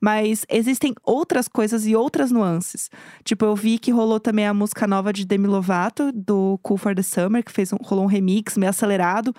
Mas 0.00 0.44
existem 0.48 0.94
outras 1.02 1.48
coisas 1.48 1.86
e 1.86 1.96
outras 1.96 2.30
nuances. 2.30 2.90
Tipo, 3.24 3.44
eu 3.44 3.56
vi 3.56 3.78
que 3.78 3.90
rolou 3.90 4.20
também 4.20 4.46
a 4.46 4.54
música 4.54 4.86
nova 4.86 5.12
de 5.12 5.24
Demi 5.24 5.46
Lovato, 5.46 6.12
do 6.12 6.58
Cool 6.62 6.78
for 6.78 6.94
the 6.94 7.02
Summer, 7.02 7.44
que 7.44 7.52
fez 7.52 7.72
um, 7.72 7.76
rolou 7.82 8.04
um 8.04 8.08
remix 8.08 8.56
meio 8.56 8.70
acelerado. 8.70 9.34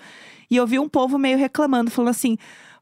E 0.50 0.56
eu 0.56 0.66
vi 0.66 0.78
um 0.78 0.88
povo 0.88 1.18
meio 1.18 1.38
reclamando, 1.38 1.90
falando 1.90 2.10
assim: 2.10 2.36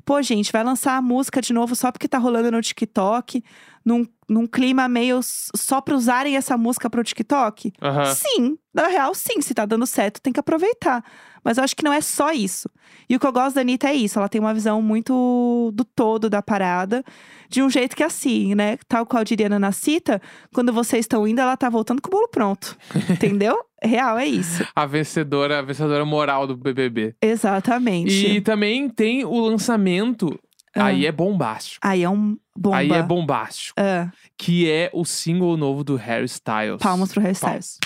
pô, 0.05 0.23
gente, 0.23 0.51
vai 0.51 0.65
lançar 0.65 0.97
a 0.97 1.03
música 1.03 1.41
de 1.43 1.53
novo 1.53 1.77
só 1.77 1.93
porque 1.93 2.09
tá 2.09 2.17
rolando 2.17 2.51
no 2.51 2.63
TikTok, 2.63 3.45
num, 3.85 4.07
num 4.27 4.47
clima 4.47 4.89
meio 4.89 5.21
só 5.23 5.83
pra 5.83 5.95
usarem 5.95 6.35
essa 6.35 6.57
música 6.57 6.89
pro 6.89 7.05
TikTok? 7.05 7.73
Aham. 7.83 8.15
Sim, 8.15 8.59
na 8.73 8.89
real, 8.89 9.15
sim. 9.15 9.41
Se 9.43 9.53
tá 9.53 9.67
dando 9.67 9.87
certo, 9.87 10.21
tem 10.23 10.33
que 10.33 10.41
aproveitar. 10.41 11.05
Mas 11.45 11.59
eu 11.59 11.65
acho 11.65 11.75
que 11.77 11.85
não 11.85 11.93
é 11.93 12.01
só 12.01 12.33
isso. 12.33 12.69
E 13.09 13.17
o 13.17 13.21
que 13.21 13.27
eu 13.27 13.33
gosto 13.33 13.55
da 13.57 13.61
Anitta 13.63 13.89
é 13.89 13.95
isso. 13.95 14.19
Ela 14.19 14.29
tem 14.29 14.41
uma 14.41 14.53
visão 14.55 14.83
muito 14.83 15.71
do 15.75 15.85
todo 15.85 16.29
da 16.29 16.43
parada. 16.43 17.03
De 17.49 17.63
um 17.63 17.71
jeito 17.71 17.97
que 17.97 18.03
é 18.03 18.07
assim, 18.07 18.55
né? 18.55 18.77
Tal 18.89 19.07
qual 19.07 19.25
diria 19.25 19.49
Nana 19.49 19.73
Cita, 19.73 20.21
quando 20.53 20.73
vocês 20.73 21.01
estão 21.01 21.27
indo, 21.27 21.41
ela 21.41 21.57
tá 21.57 21.71
voltando 21.71 22.03
com 22.03 22.09
o 22.09 22.11
bolo 22.11 22.29
pronto. 22.29 22.77
Entendeu? 23.11 23.59
Real, 23.83 24.19
é 24.19 24.27
isso. 24.27 24.67
A 24.75 24.85
vencedora, 24.87 25.59
a 25.61 25.63
vencedora 25.63 26.05
moral 26.05 26.47
do 26.47 26.57
BBB. 26.57 27.15
Exatamente. 27.23 28.27
E 28.27 28.41
também 28.41 28.89
tem 28.89 29.25
o 29.25 29.39
lançamento. 29.41 30.39
Ah. 30.75 30.87
Aí 30.87 31.07
é 31.07 31.13
bombástico. 31.13 31.87
Aí 31.87 32.03
é 32.03 32.11
um 32.11 32.37
bomba. 32.57 32.77
Aí 32.77 32.93
é 32.93 33.03
bombástico. 33.03 33.75
Ah, 33.81 34.11
Que 34.37 34.71
é 34.71 34.91
o 34.93 35.05
single 35.05 35.57
novo 35.57 35.83
do 35.83 35.97
Harry 35.97 36.27
Styles. 36.27 36.83
palmas 36.83 37.13
pro 37.13 37.23
hairstyles. 37.23 37.79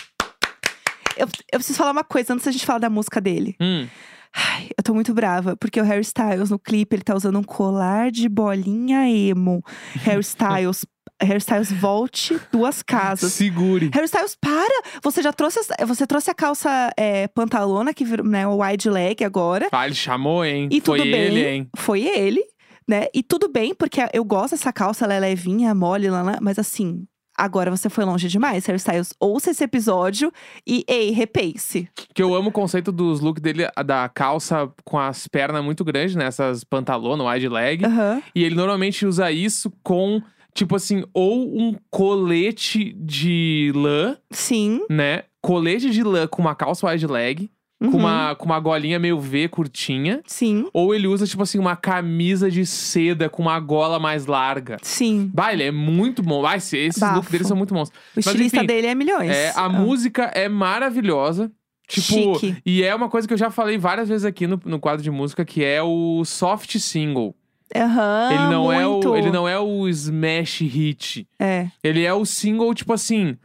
Eu, 1.16 1.29
eu 1.53 1.59
preciso 1.59 1.79
falar 1.79 1.92
uma 1.92 2.05
coisa 2.05 2.33
antes 2.33 2.44
da 2.44 2.53
gente 2.53 2.66
falar 2.66 2.79
da 2.79 2.90
música 2.90 3.20
dele. 3.20 3.57
Hum. 3.61 3.87
Ai, 4.35 4.70
eu 4.77 4.83
tô 4.83 4.94
muito 4.94 5.12
brava, 5.12 5.57
porque 5.57 5.81
o 5.81 5.85
Harry 5.85 6.01
Styles 6.01 6.48
no 6.51 6.59
clipe 6.59 6.96
ele 6.96 7.03
tá 7.03 7.14
usando 7.14 7.38
um 7.38 7.42
colar 7.42 8.11
de 8.11 8.29
bolinha 8.29 9.07
emo. 9.07 9.62
Harry 10.05 10.20
Styles, 10.22 10.87
Harry 11.20 11.38
Styles 11.38 11.70
volte 11.70 12.40
duas 12.51 12.83
casas. 12.83 13.33
Segure. 13.35 13.90
Harry 13.92 14.07
Styles, 14.07 14.35
para! 14.40 14.83
Você 15.03 15.22
já 15.22 15.35
trouxe, 15.35 15.61
você 15.87 16.07
trouxe 16.07 16.31
a 16.31 16.35
calça 16.35 16.90
é, 16.96 17.29
pantalona, 17.29 17.92
que 17.92 18.07
virou 18.07 18.27
né, 18.27 18.46
o 18.46 18.62
wide 18.62 18.88
leg 18.88 19.22
agora. 19.22 19.68
Ah, 19.70 19.85
ele 19.85 19.94
chamou, 19.94 20.44
hein? 20.44 20.68
E 20.72 20.81
Foi 20.81 20.98
tudo 20.98 21.11
bem. 21.11 21.20
ele, 21.20 21.46
hein? 21.46 21.70
Foi 21.77 22.01
ele, 22.01 22.42
né? 22.88 23.09
E 23.14 23.22
tudo 23.22 23.48
bem, 23.53 23.75
porque 23.75 24.01
eu 24.14 24.25
gosto 24.25 24.53
dessa 24.53 24.72
calça, 24.72 25.05
ela 25.05 25.12
é 25.12 25.20
levinha, 25.20 25.75
mole, 25.75 26.09
lá, 26.09 26.22
lá, 26.22 26.38
mas 26.40 26.59
assim, 26.59 27.07
agora 27.37 27.71
você 27.71 27.88
foi 27.88 28.05
longe 28.05 28.29
demais, 28.29 28.66
Harry 28.66 28.79
Styles. 28.79 29.12
Ouça 29.18 29.51
esse 29.51 29.64
episódio 29.64 30.33
e, 30.66 30.85
ei, 30.88 31.11
repense. 31.11 31.88
Que 32.14 32.23
eu 32.23 32.35
amo 32.35 32.51
o 32.51 32.53
conceito 32.53 32.92
dos 32.92 33.21
looks 33.21 33.42
dele, 33.42 33.66
da 33.85 34.09
calça 34.09 34.71
com 34.85 34.99
as 34.99 35.27
pernas 35.29 35.64
muito 35.64 35.85
grandes, 35.85 36.14
né? 36.14 36.27
Essas 36.27 36.64
pantalona, 36.64 37.25
wide 37.25 37.49
leg. 37.49 37.85
Aham. 37.85 38.23
E 38.35 38.45
ele 38.45 38.55
normalmente 38.55 39.07
usa 39.07 39.31
isso 39.31 39.73
com, 39.83 40.23
tipo 40.55 40.77
assim, 40.77 41.05
ou 41.12 41.59
um 41.59 41.77
colete 41.90 42.92
de 42.95 43.73
lã, 43.75 44.16
Sim. 44.31 44.85
né? 44.90 45.25
Colete 45.40 45.90
de 45.90 46.03
lã 46.03 46.27
com 46.27 46.40
uma 46.42 46.55
calça 46.55 46.88
wide 46.88 47.07
leg. 47.07 47.51
Uhum. 47.83 47.90
com, 47.90 47.99
uma, 47.99 48.35
com 48.35 48.47
uma 48.47 48.61
golinha 48.61 48.99
meio 48.99 49.18
V 49.21 49.49
curtinha. 49.49 50.21
Sim, 50.27 50.66
Ou 50.73 50.95
ele 50.95 51.07
usa, 51.07 51.27
tipo 51.27 51.42
assim, 51.42 51.59
uma 51.59 51.75
camisa 51.77 52.51
de 52.51 52.64
seda 52.64 53.29
com 53.29 53.42
uma 53.42 53.59
gola 53.61 53.99
mais 53.99 54.27
larga. 54.27 54.77
sim. 54.83 55.31
Bah, 55.35 55.53
ele 55.53 55.64
é 55.64 55.71
muito 55.71 56.23
bom. 56.23 56.40
Vai, 56.42 56.59
esse- 56.59 56.77
esses 56.77 57.01
Bafo. 57.01 57.16
looks 57.16 57.31
dele 57.31 57.45
são 57.45 57.57
muito 57.57 57.75
bons. 57.75 57.88
O 57.88 57.92
Mas, 58.16 58.27
estilista 58.27 58.59
enfim, 58.59 58.66
dele 58.66 58.87
é 58.87 58.95
milhões. 58.95 59.31
É, 59.31 59.51
a 59.57 59.64
Ah. 59.64 59.68
música 59.68 60.25
é 60.35 60.49
maravilhosa. 60.49 61.51
Tipo, 61.88 62.38
Chique. 62.38 62.57
e 62.64 62.83
é 62.83 62.95
uma 62.95 63.09
coisa 63.09 63.27
que 63.29 63.35
eu 63.35 63.38
já 63.38 63.51
falei 63.51 63.77
várias 63.77 64.09
vezes 64.09 64.25
aqui 64.25 64.47
no, 64.47 64.59
no 64.64 64.79
quadro 64.79 65.03
de 65.03 65.11
música, 65.11 65.45
que 65.45 65.62
é 65.64 65.83
o 65.83 66.25
soft 66.25 66.79
single. 66.79 67.35
Aham, 67.75 68.29
ele, 68.33 68.49
não 68.49 68.73
é 68.73 68.83
Ah, 68.85 68.88
muito. 68.88 69.11
o, 69.11 69.16
ele 69.16 69.31
não 69.31 69.49
é 69.49 69.59
o 69.59 69.88
smash 69.88 70.61
hit. 70.61 71.27
É, 71.38 71.68
Ele 71.83 72.05
é 72.05 72.12
o 72.14 72.25
single, 72.25 72.73
tipo 72.75 72.92
assim. 72.92 73.37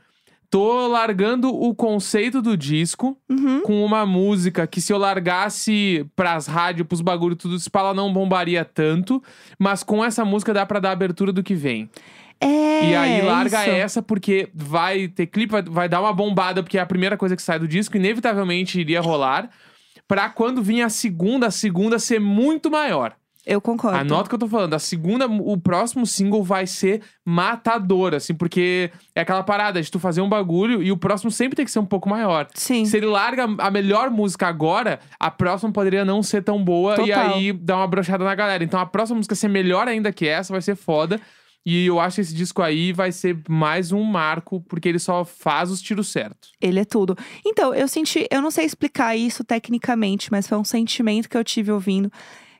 Tô 0.49 0.87
largando 0.87 1.49
o 1.49 1.75
conceito 1.75 2.41
do 2.41 2.55
disco 2.55 3.17
uhum. 3.29 3.61
com 3.61 3.83
uma 3.83 4.05
música 4.05 4.65
que 4.65 4.79
se 4.79 4.93
eu 4.93 4.97
largasse 4.97 6.05
pras 6.15 6.47
rádios, 6.47 6.87
pros 6.87 7.01
bagulho, 7.01 7.35
tudo 7.35 7.55
isso, 7.55 7.69
ela 7.73 7.93
não 7.93 8.13
bombaria 8.13 8.63
tanto. 8.63 9.21
Mas 9.59 9.83
com 9.83 10.03
essa 10.03 10.23
música 10.23 10.53
dá 10.53 10.65
pra 10.65 10.79
dar 10.79 10.91
abertura 10.91 11.33
do 11.33 11.43
que 11.43 11.53
vem. 11.53 11.89
É, 12.39 12.89
e 12.89 12.95
aí 12.95 13.21
larga 13.23 13.61
isso. 13.61 13.71
essa 13.71 14.01
porque 14.01 14.49
vai 14.53 15.07
ter 15.07 15.25
clipe, 15.25 15.51
vai, 15.51 15.63
vai 15.63 15.89
dar 15.89 16.01
uma 16.01 16.13
bombada, 16.13 16.61
porque 16.61 16.77
é 16.77 16.81
a 16.81 16.85
primeira 16.85 17.17
coisa 17.17 17.35
que 17.35 17.41
sai 17.41 17.59
do 17.59 17.67
disco, 17.67 17.97
inevitavelmente 17.97 18.79
iria 18.79 19.01
rolar. 19.01 19.49
Pra 20.07 20.29
quando 20.29 20.61
vir 20.63 20.81
a 20.81 20.89
segunda, 20.89 21.47
a 21.47 21.51
segunda 21.51 21.99
ser 21.99 22.19
muito 22.19 22.71
maior. 22.71 23.15
Eu 23.47 23.61
concordo. 23.61 23.97
Anota 23.97 24.25
o 24.25 24.29
que 24.29 24.35
eu 24.35 24.39
tô 24.39 24.47
falando. 24.49 24.73
A 24.73 24.79
segunda, 24.79 25.25
o 25.25 25.57
próximo 25.57 26.05
single 26.05 26.43
vai 26.43 26.67
ser 26.67 27.01
matador, 27.25 28.13
assim, 28.13 28.33
porque 28.33 28.91
é 29.15 29.21
aquela 29.21 29.41
parada 29.41 29.81
de 29.81 29.89
tu 29.89 30.01
fazer 30.01 30.19
um 30.19 30.27
bagulho 30.27 30.83
e 30.83 30.91
o 30.91 30.97
próximo 30.97 31.31
sempre 31.31 31.55
tem 31.55 31.63
que 31.63 31.71
ser 31.71 31.79
um 31.79 31.85
pouco 31.85 32.09
maior. 32.09 32.49
Sim. 32.53 32.83
Se 32.83 32.97
ele 32.97 33.05
larga 33.05 33.45
a 33.57 33.71
melhor 33.71 34.11
música 34.11 34.47
agora, 34.47 34.99
a 35.17 35.31
próxima 35.31 35.71
poderia 35.71 36.03
não 36.03 36.21
ser 36.21 36.43
tão 36.43 36.61
boa 36.61 36.95
e 36.95 37.07
Total. 37.07 37.35
aí 37.35 37.53
dá 37.53 37.77
uma 37.77 37.87
brochada 37.87 38.25
na 38.25 38.35
galera. 38.35 38.65
Então 38.65 38.81
a 38.81 38.85
próxima 38.85 39.15
música 39.15 39.33
ser 39.33 39.47
melhor 39.47 39.87
ainda 39.87 40.11
que 40.11 40.27
essa 40.27 40.51
vai 40.51 40.61
ser 40.61 40.75
foda. 40.75 41.17
E 41.65 41.85
eu 41.85 41.99
acho 41.99 42.15
que 42.15 42.21
esse 42.21 42.33
disco 42.33 42.61
aí 42.61 42.91
vai 42.91 43.13
ser 43.13 43.37
mais 43.47 43.91
um 43.93 44.01
marco, 44.01 44.61
porque 44.69 44.87
ele 44.87 44.99
só 44.99 45.25
faz 45.25 45.69
os 45.69 45.81
tiros 45.81 46.09
certos. 46.09 46.51
Ele 46.61 46.79
é 46.79 46.85
tudo. 46.85 47.17
Então, 47.45 47.73
eu 47.73 47.89
senti, 47.89 48.25
eu 48.31 48.41
não 48.41 48.49
sei 48.49 48.63
explicar 48.65 49.17
isso 49.17 49.43
tecnicamente, 49.43 50.31
mas 50.31 50.47
foi 50.47 50.57
um 50.57 50.63
sentimento 50.63 51.27
que 51.27 51.35
eu 51.35 51.43
tive 51.43 51.69
ouvindo 51.69 52.09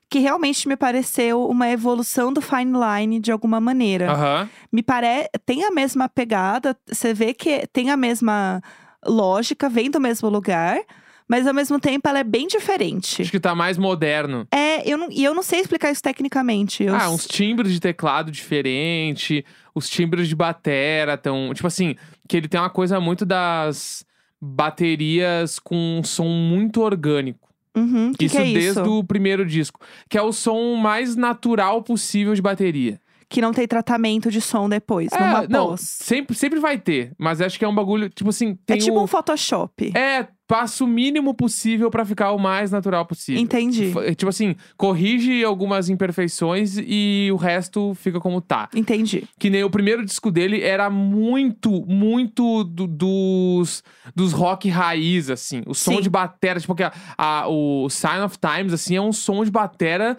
que 0.10 0.20
realmente 0.20 0.68
me 0.68 0.76
pareceu 0.78 1.46
uma 1.48 1.70
evolução 1.70 2.32
do 2.32 2.42
Fine 2.42 2.74
Line 2.78 3.20
de 3.20 3.32
alguma 3.32 3.60
maneira. 3.60 4.12
Aham. 4.12 4.50
Me 4.72 4.82
parece, 4.82 5.30
tem 5.46 5.64
a 5.66 5.72
mesma 5.72 6.08
pegada, 6.08 6.78
você 6.88 7.14
vê 7.14 7.34
que 7.34 7.68
tem 7.74 7.90
a 7.90 7.98
mesma 7.98 8.62
lógica, 9.06 9.70
vem 9.70 9.90
do 9.92 10.00
mesmo 10.00 10.30
lugar, 10.30 10.80
mas 11.28 11.46
ao 11.46 11.54
mesmo 11.54 11.78
tempo 11.78 12.08
ela 12.08 12.20
é 12.20 12.24
bem 12.24 12.48
diferente. 12.48 13.22
Acho 13.22 13.32
que 13.32 13.40
tá 13.40 13.54
mais 13.54 13.78
moderno. 13.78 14.48
É, 14.50 14.90
eu 14.90 14.98
não, 14.98 15.10
e 15.12 15.24
eu 15.24 15.34
não 15.34 15.44
sei 15.44 15.60
explicar 15.60 15.92
isso 15.92 16.02
tecnicamente. 16.02 16.84
Eu, 16.84 16.96
Ah, 16.96 17.10
uns 17.10 17.28
timbres 17.28 17.74
de 17.74 17.80
teclado 17.82 18.32
diferente, 18.32 19.46
os 19.76 19.90
timbres 19.90 20.30
de 20.30 20.36
batera 20.36 21.18
tão, 21.18 21.54
tipo 21.54 21.68
assim, 21.68 21.96
que 22.30 22.38
ele 22.38 22.48
tem 22.48 22.60
uma 22.60 22.70
coisa 22.70 23.00
muito 23.02 23.26
das 23.26 24.06
baterias 24.42 25.60
com 25.60 26.00
um 26.00 26.04
som 26.04 26.28
muito 26.28 26.82
orgânico. 26.82 27.47
Uhum, 27.78 28.12
que 28.18 28.26
isso 28.26 28.36
que 28.36 28.42
é 28.42 28.46
desde 28.46 28.82
isso? 28.82 28.84
o 28.84 29.04
primeiro 29.04 29.46
disco, 29.46 29.80
que 30.10 30.18
é 30.18 30.22
o 30.22 30.32
som 30.32 30.76
mais 30.76 31.16
natural 31.16 31.82
possível 31.84 32.34
de 32.34 32.42
bateria. 32.42 33.00
Que 33.30 33.42
não 33.42 33.52
tem 33.52 33.68
tratamento 33.68 34.32
de 34.32 34.40
som 34.40 34.70
depois, 34.70 35.10
numa 35.12 35.44
É, 35.44 35.48
não, 35.50 35.68
pós. 35.70 35.82
sempre, 35.82 36.36
sempre 36.36 36.60
vai 36.62 36.78
ter, 36.78 37.12
mas 37.18 37.42
acho 37.42 37.60
que 37.60 37.66
é 37.66 37.68
um 37.68 37.76
bagulho, 37.76 38.10
tipo 38.10 38.30
assim, 38.30 38.58
É 38.68 38.78
tipo 38.78 38.98
o... 38.98 39.04
um 39.04 39.08
Photoshop. 39.08 39.92
É, 39.98 40.28
passa 40.48 40.84
o 40.84 40.88
mínimo 40.88 41.34
possível 41.34 41.92
pra 41.92 42.06
ficar 42.06 42.32
o 42.32 42.38
mais 42.40 42.72
natural 42.72 43.06
possível. 43.06 43.42
Entendi. 43.42 43.88
F- 43.92 44.16
Tipo 44.16 44.30
assim, 44.30 44.56
corrige 44.78 45.44
algumas 45.44 45.90
imperfeições 45.90 46.78
e 46.78 47.30
o 47.34 47.36
resto 47.36 47.94
fica 47.96 48.20
como 48.20 48.40
tá. 48.40 48.70
Entendi. 48.74 49.26
Que 49.38 49.50
nem 49.50 49.64
o 49.64 49.70
primeiro 49.70 50.06
disco 50.06 50.32
dele 50.32 50.62
era 50.62 50.90
muito, 50.90 51.86
muito 51.86 52.64
do- 52.64 52.88
dos, 52.88 53.84
dos 54.16 54.32
rock 54.32 54.70
raiz, 54.70 55.30
assim. 55.30 55.62
O 55.68 55.74
som 55.74 55.96
Sim. 55.98 56.02
de 56.02 56.10
batera, 56.10 56.60
tipo, 56.60 56.74
que 56.76 56.84
a, 56.84 56.94
a- 57.18 57.48
o 57.50 57.90
Sign 57.90 58.22
of 58.22 58.38
Times, 58.40 58.72
assim, 58.74 58.96
é 58.96 59.02
um 59.02 59.12
som 59.12 59.44
de 59.44 59.52
batera 59.52 60.16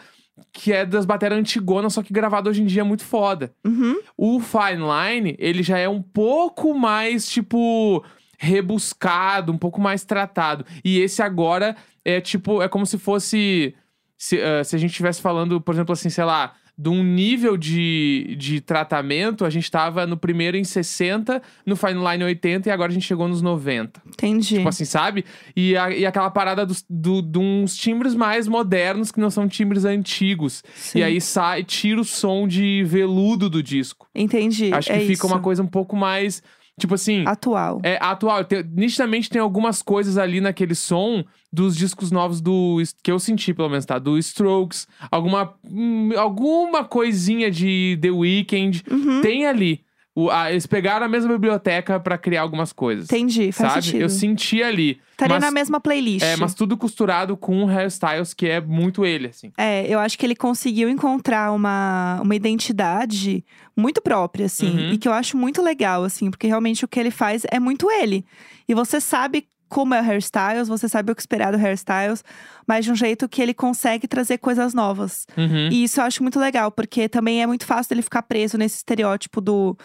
que 0.53 0.73
é 0.73 0.87
das 0.87 1.05
bateras 1.05 1.37
antigonas, 1.39 1.93
só 1.95 2.03
que 2.03 2.13
gravado 2.13 2.49
hoje 2.49 2.63
em 2.63 2.67
dia 2.67 2.83
é 2.83 2.85
muito 2.85 3.03
foda. 3.05 3.53
Uhum. 3.65 3.97
O 4.17 4.39
Fine 4.41 4.83
Line, 4.85 5.37
ele 5.39 5.63
já 5.65 5.79
é 5.79 5.89
um 5.89 6.01
pouco 6.01 6.73
mais, 6.79 7.29
tipo, 7.29 8.05
rebuscado, 8.39 9.53
um 9.53 9.59
pouco 9.59 9.81
mais 9.81 10.05
tratado. 10.05 10.65
E 10.85 10.99
esse 11.01 11.21
agora 11.23 11.77
é 12.05 12.21
tipo, 12.21 12.63
é 12.63 12.69
como 12.69 12.87
se 12.87 12.97
fosse. 12.97 13.75
Se, 14.17 14.41
ah, 14.41 14.65
se 14.65 14.75
a 14.75 14.79
gente 14.79 14.91
estivesse 14.91 15.21
falando, 15.21 15.61
por 15.61 15.73
exemplo, 15.75 15.93
assim, 15.93 16.11
sei 16.11 16.25
lá, 16.25 16.55
de 16.77 16.89
um 16.89 17.05
nível 17.05 17.57
de, 17.57 18.35
de 18.37 18.61
tratamento, 18.61 19.45
a 19.45 19.51
gente 19.51 19.71
tava 19.71 20.07
no 20.07 20.17
primeiro 20.17 20.57
em 20.57 20.65
60, 20.65 21.41
no 21.65 21.77
Fine 21.77 21.95
Line 22.05 22.25
80 22.25 22.69
e 22.69 22.73
agora 22.73 22.91
a 22.91 22.95
gente 22.95 23.07
chegou 23.07 23.29
nos 23.29 23.41
90. 23.43 24.03
Entendi. 24.07 24.57
Tipo 24.57 24.69
assim, 24.69 24.85
sabe? 24.85 25.25
E, 25.55 25.77
a- 25.77 25.91
e 25.91 26.05
aquela 26.05 26.31
parada 26.31 26.67
dos, 26.67 26.85
do, 26.91 27.23
de 27.23 27.39
uns 27.39 27.77
timbres 27.77 28.13
mais 28.15 28.49
modernos 28.49 29.13
que 29.13 29.21
não 29.21 29.31
são 29.31 29.47
timbres 29.49 29.85
antigos. 29.85 30.65
Sim. 30.75 30.99
E 30.99 31.03
aí 31.05 31.21
sai, 31.21 31.63
tira 31.63 32.01
o 32.01 32.05
som 32.05 32.47
de 32.49 32.83
veludo 32.85 33.49
do 33.49 33.63
disco. 33.63 34.09
Entendi. 34.15 34.73
Acho 34.73 34.89
que 34.91 34.97
é 34.97 35.01
fica 35.01 35.13
isso. 35.13 35.27
uma 35.29 35.39
coisa 35.41 35.63
um 35.63 35.67
pouco 35.69 35.95
mais. 35.97 36.43
Tipo 36.79 36.95
assim. 36.95 37.25
Atual. 37.27 37.81
É 37.83 37.99
atual. 38.01 38.45
Tem- 38.45 38.63
nitidamente 38.75 39.29
tem 39.29 39.41
algumas 39.41 39.83
coisas 39.83 40.17
ali 40.17 40.41
naquele 40.41 40.75
som 40.75 41.25
dos 41.53 41.77
discos 41.77 42.11
novos 42.11 42.41
do. 42.41 42.83
que 43.03 43.11
eu 43.11 43.19
senti, 43.19 43.53
pelo 43.53 43.69
menos, 43.69 43.85
tá? 43.85 43.99
Do 43.99 44.17
Strokes. 44.19 44.87
Alguma. 45.11 45.55
hum, 45.71 46.11
alguma 46.17 46.85
coisinha 46.85 47.51
de 47.51 47.99
The 48.01 48.11
Weeknd. 48.11 48.83
Uhum. 48.91 49.21
Tem 49.21 49.47
ali. 49.47 49.81
O- 50.21 50.31
a- 50.33 50.51
eles 50.51 50.67
pegaram 50.67 51.07
a 51.07 51.09
mesma 51.09 51.31
biblioteca 51.33 52.01
pra 52.01 52.19
criar 52.19 52.43
algumas 52.43 52.73
coisas. 52.73 53.05
Entendi, 53.05 53.53
faz 53.53 53.75
sabe? 53.75 53.85
sentido. 53.85 54.03
Eu 54.03 54.09
senti 54.09 54.61
ali. 54.61 55.01
Estaria 55.13 55.37
mas, 55.37 55.45
na 55.45 55.53
mesma 55.53 55.81
playlist. 55.81 56.25
É, 56.25 56.35
mas 56.35 56.55
tudo 56.55 56.77
costurado 56.77 57.37
com 57.37 57.63
o 57.63 57.67
hairstyles, 57.67 58.35
que 58.35 58.49
é 58.49 58.61
muito 58.61 59.07
ele, 59.07 59.29
assim. 59.29 59.53
É, 59.57 59.87
eu 59.87 60.01
acho 60.01 60.19
que 60.19 60.27
ele 60.27 60.35
conseguiu 60.35 60.89
encontrar 60.89 61.53
uma, 61.53 62.19
uma 62.21 62.35
identidade 62.35 63.45
muito 63.77 64.03
própria, 64.03 64.47
assim. 64.47 64.71
Uhum. 64.71 64.93
E 64.95 64.99
que 64.99 65.07
eu 65.07 65.13
acho 65.13 65.37
muito 65.37 65.63
legal, 65.63 66.03
assim, 66.03 66.31
porque 66.33 66.49
realmente 66.49 66.85
o 66.85 66.89
que 66.89 66.99
ele 66.99 67.13
faz 67.13 67.45
é 67.49 67.61
muito 67.61 67.89
ele. 67.89 68.25
E 68.69 68.75
você 68.75 69.01
sabe 69.01 69.47
como 69.69 69.95
é 69.95 70.01
o 70.01 70.05
hairstyles, 70.05 70.69
você 70.69 70.89
sabe 70.89 71.13
o 71.13 71.15
que 71.15 71.23
esperar 71.23 71.53
do 71.53 71.59
hairstyles, 71.59 72.25
mas 72.67 72.85
de 72.85 72.93
um 72.93 72.95
jeito 72.95 73.29
que 73.29 73.41
ele 73.43 73.55
consegue 73.55 74.09
trazer 74.09 74.39
coisas 74.39 74.75
novas. 74.75 75.27
Uhum. 75.37 75.69
E 75.71 75.85
isso 75.85 76.01
eu 76.01 76.05
acho 76.05 76.23
muito 76.23 76.39
legal, 76.41 76.71
porque 76.71 77.09
também 77.09 77.43
é 77.43 77.47
muito 77.47 77.67
fácil 77.67 77.91
dele 77.91 78.03
ficar 78.03 78.23
preso 78.23 78.57
nesse 78.59 78.77
estereótipo 78.77 79.41
do, 79.41 79.77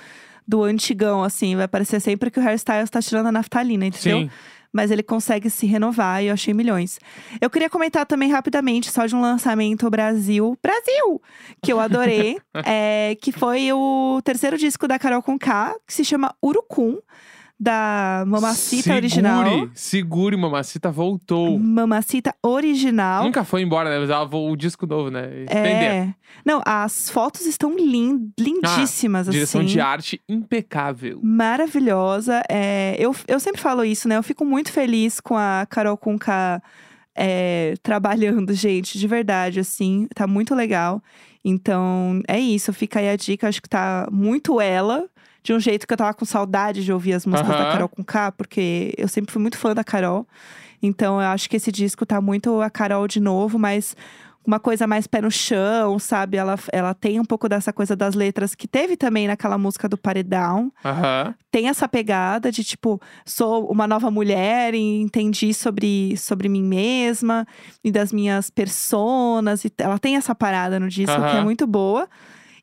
do 0.47 0.63
antigão, 0.63 1.23
assim. 1.23 1.55
Vai 1.55 1.67
parecer 1.67 1.99
sempre 1.99 2.31
que 2.31 2.39
o 2.39 2.43
hairstyles 2.43 2.89
tá 2.89 3.01
tirando 3.01 3.27
a 3.27 3.31
naftalina, 3.31 3.85
entendeu? 3.85 4.21
Sim. 4.21 4.29
mas 4.71 4.89
ele 4.89 5.03
consegue 5.03 5.51
se 5.51 5.67
renovar 5.67 6.23
e 6.23 6.27
eu 6.27 6.33
achei 6.33 6.51
milhões. 6.51 6.99
Eu 7.39 7.49
queria 7.49 7.69
comentar 7.69 8.07
também 8.07 8.31
rapidamente, 8.31 8.91
só 8.91 9.05
de 9.05 9.15
um 9.15 9.21
lançamento 9.21 9.87
Brasil, 9.89 10.57
Brasil, 10.63 11.21
que 11.61 11.71
eu 11.71 11.79
adorei, 11.79 12.39
é, 12.65 13.15
que 13.21 13.31
foi 13.31 13.71
o 13.71 14.19
terceiro 14.23 14.57
disco 14.57 14.87
da 14.87 14.97
Carol 14.97 15.21
Conká, 15.21 15.75
que 15.85 15.93
se 15.93 16.03
chama 16.03 16.35
Urucum, 16.43 16.97
da 17.63 18.23
Mamacita 18.27 18.83
segure, 18.83 18.97
original. 18.97 19.69
Segure, 19.73 20.35
Mamacita 20.37 20.91
voltou. 20.91 21.57
Mamacita 21.57 22.35
original. 22.43 23.23
Nunca 23.23 23.43
foi 23.45 23.61
embora, 23.61 23.89
né? 23.89 23.99
Mas 23.99 24.09
ela, 24.09 24.25
vo- 24.25 24.49
o 24.51 24.55
disco 24.55 24.85
novo, 24.85 25.09
né? 25.09 25.45
É. 25.47 26.13
Não, 26.45 26.61
as 26.65 27.09
fotos 27.09 27.45
estão 27.45 27.75
lin- 27.75 28.31
lindíssimas, 28.37 29.27
Direção 29.29 29.61
assim. 29.61 29.69
de 29.69 29.79
arte 29.79 30.21
impecável. 30.27 31.19
maravilhosa. 31.23 32.41
É, 32.49 32.95
eu, 32.99 33.15
eu 33.27 33.39
sempre 33.39 33.61
falo 33.61 33.85
isso, 33.85 34.07
né? 34.07 34.17
Eu 34.17 34.23
fico 34.23 34.43
muito 34.43 34.71
feliz 34.71 35.19
com 35.21 35.37
a 35.37 35.65
Carol 35.69 35.95
Conká 35.97 36.61
é, 37.15 37.75
trabalhando, 37.81 38.51
gente, 38.55 38.97
de 38.99 39.07
verdade, 39.07 39.59
assim. 39.59 40.07
Tá 40.13 40.27
muito 40.27 40.53
legal. 40.53 41.01
Então, 41.45 42.21
é 42.27 42.39
isso. 42.39 42.71
Fica 42.73 42.99
aí 42.99 43.09
a 43.09 43.15
dica. 43.15 43.47
Acho 43.47 43.61
que 43.61 43.69
tá 43.69 44.07
muito 44.11 44.59
ela. 44.59 45.05
De 45.43 45.53
um 45.53 45.59
jeito 45.59 45.85
que 45.85 45.93
eu 45.93 45.97
tava 45.97 46.13
com 46.13 46.25
saudade 46.25 46.83
de 46.83 46.91
ouvir 46.93 47.13
as 47.13 47.25
músicas 47.25 47.49
da. 47.49 47.71
Carol 47.71 47.89
Conká, 47.89 48.31
porque 48.31 48.93
eu 48.97 49.07
sempre 49.07 49.31
fui 49.31 49.41
muito 49.41 49.57
fã 49.57 49.73
da 49.75 49.83
Carol. 49.83 50.25
Então, 50.81 51.21
eu 51.21 51.27
acho 51.27 51.49
que 51.49 51.57
esse 51.57 51.71
disco 51.71 52.05
tá 52.05 52.19
muito 52.21 52.61
a 52.61 52.69
Carol 52.69 53.07
de 53.07 53.19
novo, 53.19 53.59
mas 53.59 53.95
uma 54.45 54.59
coisa 54.59 54.85
mais 54.85 55.07
pé 55.07 55.21
no 55.21 55.31
chão, 55.31 55.97
sabe? 55.97 56.35
Ela, 56.37 56.59
ela 56.71 56.93
tem 56.93 57.19
um 57.19 57.25
pouco 57.25 57.47
dessa 57.47 57.71
coisa 57.71 57.95
das 57.95 58.13
letras 58.13 58.53
que 58.53 58.67
teve 58.67 58.97
também 58.97 59.27
naquela 59.27 59.57
música 59.57 59.87
do 59.87 59.97
Paredão 59.97 60.71
tem 61.49 61.69
essa 61.69 61.87
pegada 61.87 62.51
de 62.51 62.63
tipo, 62.63 63.01
sou 63.25 63.71
uma 63.71 63.87
nova 63.87 64.11
mulher 64.11 64.73
e 64.73 65.01
entendi 65.01 65.53
sobre, 65.53 66.17
sobre 66.17 66.49
mim 66.49 66.63
mesma 66.63 67.47
e 67.83 67.91
das 67.91 68.11
minhas 68.11 68.49
personas. 68.49 69.63
E 69.63 69.71
ela 69.77 69.97
tem 69.97 70.17
essa 70.17 70.35
parada 70.35 70.79
no 70.79 70.89
disco 70.89 71.15
que 71.15 71.37
é 71.37 71.41
muito 71.43 71.65
boa. 71.65 72.09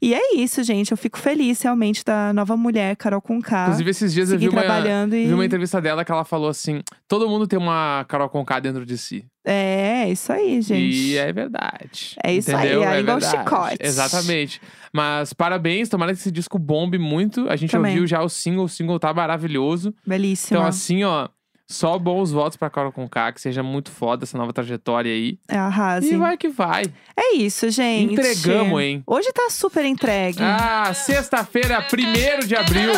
E 0.03 0.15
é 0.15 0.35
isso, 0.37 0.63
gente. 0.63 0.91
Eu 0.93 0.97
fico 0.97 1.19
feliz 1.19 1.61
realmente 1.61 2.03
da 2.05 2.33
nova 2.33 2.57
mulher, 2.57 2.97
Carol 2.97 3.21
Conká. 3.21 3.65
Inclusive, 3.65 3.91
esses 3.91 4.13
dias 4.15 4.33
eu 4.33 4.39
vi 4.39 4.49
uma, 4.49 4.63
e. 4.65 5.27
vi 5.27 5.35
uma 5.35 5.45
entrevista 5.45 5.81
dela 5.81 6.05
que 6.05 6.11
ela 6.11 6.25
falou 6.25 6.49
assim: 6.49 6.83
todo 7.07 7.29
mundo 7.29 7.47
tem 7.47 7.59
uma 7.59 8.05
Carol 8.09 8.29
Conká 8.29 8.59
dentro 8.61 8.87
de 8.87 8.97
si. 8.97 9.27
É, 9.45 10.09
isso 10.11 10.33
aí, 10.33 10.63
gente. 10.63 10.97
E 10.97 11.17
é 11.17 11.33
verdade. 11.33 12.15
É 12.25 12.33
isso 12.33 12.51
aí, 12.55 12.69
entendeu? 12.69 12.85
é 12.85 13.01
igual 13.01 13.19
verdade. 13.19 13.45
chicote. 13.45 13.77
Exatamente. 13.81 14.61
Mas 14.93 15.33
parabéns, 15.33 15.89
tomara 15.89 16.13
que 16.13 16.19
esse 16.19 16.31
disco 16.31 16.59
bombe 16.59 16.99
muito. 16.99 17.49
A 17.49 17.57
gente 17.57 17.71
Também. 17.71 17.93
ouviu 17.93 18.07
já 18.07 18.23
o 18.23 18.29
single, 18.29 18.65
o 18.65 18.69
single 18.69 18.99
tá 18.99 19.13
maravilhoso. 19.13 19.95
Belíssima. 20.07 20.59
Então, 20.59 20.69
assim, 20.69 21.05
ó, 21.05 21.29
só 21.71 21.97
bons 21.99 22.33
votos 22.33 22.57
pra 22.57 22.69
Carol 22.69 22.91
Conká, 22.91 23.33
que 23.33 23.41
seja 23.41 23.63
muito 23.63 23.91
foda 23.93 24.25
essa 24.25 24.37
nova 24.37 24.53
trajetória 24.53 25.13
aí. 25.13 25.39
É, 25.49 25.57
arrasem. 25.57 26.15
E 26.15 26.17
vai 26.17 26.37
que 26.37 26.49
vai. 26.49 26.85
É 27.17 27.37
isso, 27.37 27.71
gente. 27.71 28.13
Entregamos, 28.13 28.83
hein? 28.83 29.03
Hoje 29.07 29.31
tá 29.33 29.49
super 29.49 29.85
entregue. 29.85 30.43
Ah, 30.43 30.93
sexta-feira, 30.93 31.79
1 31.81 32.47
de 32.47 32.57
abril. 32.57 32.91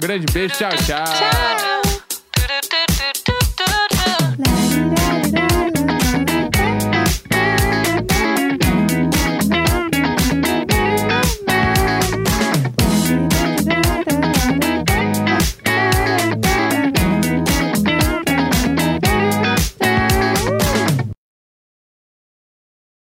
Grande 0.00 0.26
beijo, 0.32 0.56
tchau, 0.56 0.70
tchau. 0.70 1.04
Tchau! 1.04 1.85